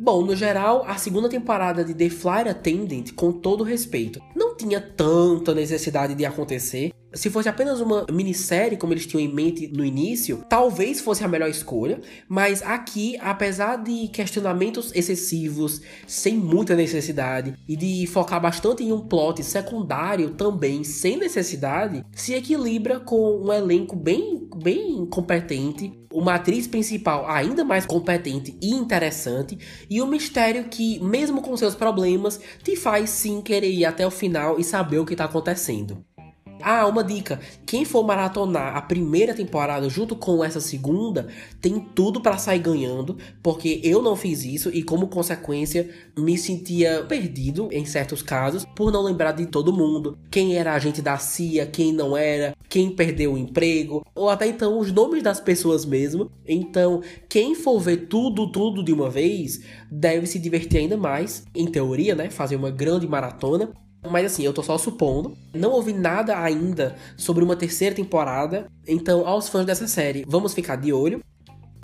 Bom, 0.00 0.24
no 0.24 0.34
geral, 0.34 0.84
a 0.86 0.96
segunda 0.96 1.28
temporada 1.28 1.84
de 1.84 1.92
The 1.92 2.08
Flight 2.08 2.48
Attendant, 2.48 3.12
com 3.14 3.30
todo 3.30 3.62
respeito, 3.62 4.22
não 4.34 4.56
tinha 4.56 4.80
tanta 4.80 5.54
necessidade 5.54 6.14
de 6.14 6.24
acontecer, 6.24 6.92
Se 7.14 7.28
fosse 7.28 7.48
apenas 7.48 7.80
uma 7.80 8.06
minissérie, 8.10 8.76
como 8.76 8.92
eles 8.92 9.06
tinham 9.06 9.22
em 9.22 9.32
mente 9.32 9.68
no 9.68 9.84
início, 9.84 10.44
talvez 10.48 11.00
fosse 11.00 11.22
a 11.22 11.28
melhor 11.28 11.48
escolha, 11.48 12.00
mas 12.28 12.62
aqui, 12.62 13.18
apesar 13.20 13.76
de 13.76 14.08
questionamentos 14.08 14.92
excessivos, 14.94 15.82
sem 16.06 16.34
muita 16.34 16.74
necessidade, 16.74 17.54
e 17.68 17.76
de 17.76 18.06
focar 18.06 18.40
bastante 18.40 18.82
em 18.82 18.92
um 18.92 19.00
plot 19.00 19.42
secundário 19.42 20.30
também, 20.30 20.84
sem 20.84 21.16
necessidade, 21.16 22.04
se 22.12 22.34
equilibra 22.34 22.98
com 23.00 23.42
um 23.42 23.52
elenco 23.52 23.94
bem, 23.94 24.48
bem 24.56 25.04
competente, 25.06 25.92
uma 26.12 26.34
atriz 26.34 26.66
principal 26.66 27.28
ainda 27.28 27.64
mais 27.64 27.86
competente 27.86 28.56
e 28.60 28.70
interessante, 28.70 29.58
e 29.88 30.00
um 30.00 30.06
mistério 30.06 30.64
que, 30.64 30.98
mesmo 31.00 31.42
com 31.42 31.56
seus 31.56 31.74
problemas, 31.74 32.40
te 32.62 32.76
faz 32.76 33.10
sim 33.10 33.40
querer 33.40 33.70
ir 33.70 33.84
até 33.84 34.06
o 34.06 34.10
final 34.10 34.58
e 34.58 34.64
saber 34.64 34.98
o 34.98 35.06
que 35.06 35.14
está 35.14 35.24
acontecendo. 35.24 36.04
Ah, 36.62 36.86
uma 36.86 37.02
dica: 37.02 37.40
quem 37.66 37.84
for 37.84 38.04
maratonar 38.04 38.76
a 38.76 38.82
primeira 38.82 39.34
temporada 39.34 39.88
junto 39.88 40.16
com 40.16 40.44
essa 40.44 40.60
segunda, 40.60 41.28
tem 41.60 41.80
tudo 41.80 42.20
para 42.20 42.38
sair 42.38 42.60
ganhando, 42.60 43.16
porque 43.42 43.80
eu 43.82 44.00
não 44.00 44.16
fiz 44.16 44.44
isso 44.44 44.70
e, 44.70 44.82
como 44.82 45.08
consequência, 45.08 45.90
me 46.16 46.38
sentia 46.38 47.04
perdido 47.08 47.68
em 47.72 47.84
certos 47.84 48.22
casos 48.22 48.64
por 48.76 48.92
não 48.92 49.02
lembrar 49.02 49.32
de 49.32 49.46
todo 49.46 49.72
mundo, 49.72 50.18
quem 50.30 50.56
era 50.56 50.74
agente 50.74 51.02
da 51.02 51.18
CIA, 51.18 51.66
quem 51.66 51.92
não 51.92 52.16
era, 52.16 52.54
quem 52.68 52.90
perdeu 52.90 53.34
o 53.34 53.38
emprego, 53.38 54.04
ou 54.14 54.28
até 54.28 54.46
então 54.46 54.78
os 54.78 54.90
nomes 54.90 55.22
das 55.22 55.40
pessoas 55.40 55.84
mesmo. 55.84 56.30
Então, 56.46 57.02
quem 57.28 57.54
for 57.54 57.78
ver 57.78 58.06
tudo, 58.08 58.50
tudo 58.50 58.82
de 58.82 58.92
uma 58.92 59.10
vez, 59.10 59.60
deve 59.90 60.26
se 60.26 60.38
divertir 60.38 60.78
ainda 60.78 60.96
mais, 60.96 61.44
em 61.54 61.66
teoria, 61.66 62.14
né? 62.14 62.30
Fazer 62.30 62.56
uma 62.56 62.70
grande 62.70 63.06
maratona. 63.06 63.72
Mas 64.10 64.26
assim, 64.26 64.44
eu 64.44 64.52
tô 64.52 64.62
só 64.62 64.78
supondo. 64.78 65.36
Não 65.54 65.70
ouvi 65.70 65.92
nada 65.92 66.38
ainda 66.38 66.96
sobre 67.16 67.44
uma 67.44 67.56
terceira 67.56 67.94
temporada. 67.94 68.66
Então, 68.86 69.26
aos 69.26 69.48
fãs 69.48 69.66
dessa 69.66 69.86
série, 69.86 70.24
vamos 70.26 70.54
ficar 70.54 70.76
de 70.76 70.92
olho. 70.92 71.20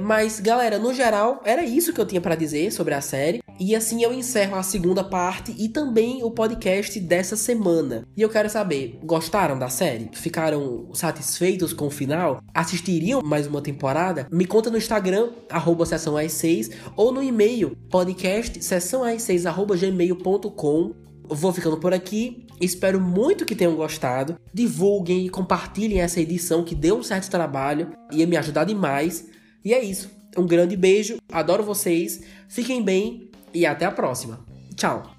Mas, 0.00 0.38
galera, 0.38 0.78
no 0.78 0.94
geral, 0.94 1.42
era 1.44 1.64
isso 1.64 1.92
que 1.92 2.00
eu 2.00 2.06
tinha 2.06 2.20
para 2.20 2.36
dizer 2.36 2.72
sobre 2.72 2.94
a 2.94 3.00
série. 3.00 3.40
E 3.58 3.74
assim 3.74 4.04
eu 4.04 4.12
encerro 4.12 4.54
a 4.54 4.62
segunda 4.62 5.02
parte 5.02 5.52
e 5.58 5.68
também 5.68 6.22
o 6.22 6.30
podcast 6.30 7.00
dessa 7.00 7.34
semana. 7.34 8.06
E 8.16 8.22
eu 8.22 8.28
quero 8.28 8.48
saber, 8.48 9.00
gostaram 9.02 9.58
da 9.58 9.68
série? 9.68 10.08
Ficaram 10.12 10.94
satisfeitos 10.94 11.72
com 11.72 11.88
o 11.88 11.90
final? 11.90 12.40
Assistiriam 12.54 13.20
mais 13.20 13.48
uma 13.48 13.60
temporada? 13.60 14.28
Me 14.30 14.46
conta 14.46 14.70
no 14.70 14.78
Instagram, 14.78 15.30
arroba 15.50 15.84
6 15.84 16.70
ou 16.96 17.10
no 17.10 17.20
e-mail 17.20 17.76
podcast 17.90 18.60
sessãoas6.gmail.com 18.60 21.07
vou 21.28 21.52
ficando 21.52 21.76
por 21.78 21.92
aqui. 21.92 22.46
Espero 22.60 23.00
muito 23.00 23.44
que 23.44 23.54
tenham 23.54 23.76
gostado. 23.76 24.38
Divulguem 24.52 25.26
e 25.26 25.30
compartilhem 25.30 26.00
essa 26.00 26.20
edição 26.20 26.64
que 26.64 26.74
deu 26.74 26.96
um 26.96 27.02
certo 27.02 27.30
trabalho. 27.30 27.92
Ia 28.12 28.26
me 28.26 28.36
ajudar 28.36 28.64
demais. 28.64 29.26
E 29.64 29.72
é 29.72 29.82
isso. 29.82 30.10
Um 30.36 30.46
grande 30.46 30.76
beijo. 30.76 31.16
Adoro 31.32 31.62
vocês. 31.62 32.20
Fiquem 32.48 32.82
bem 32.82 33.30
e 33.52 33.66
até 33.66 33.84
a 33.84 33.92
próxima. 33.92 34.40
Tchau. 34.74 35.14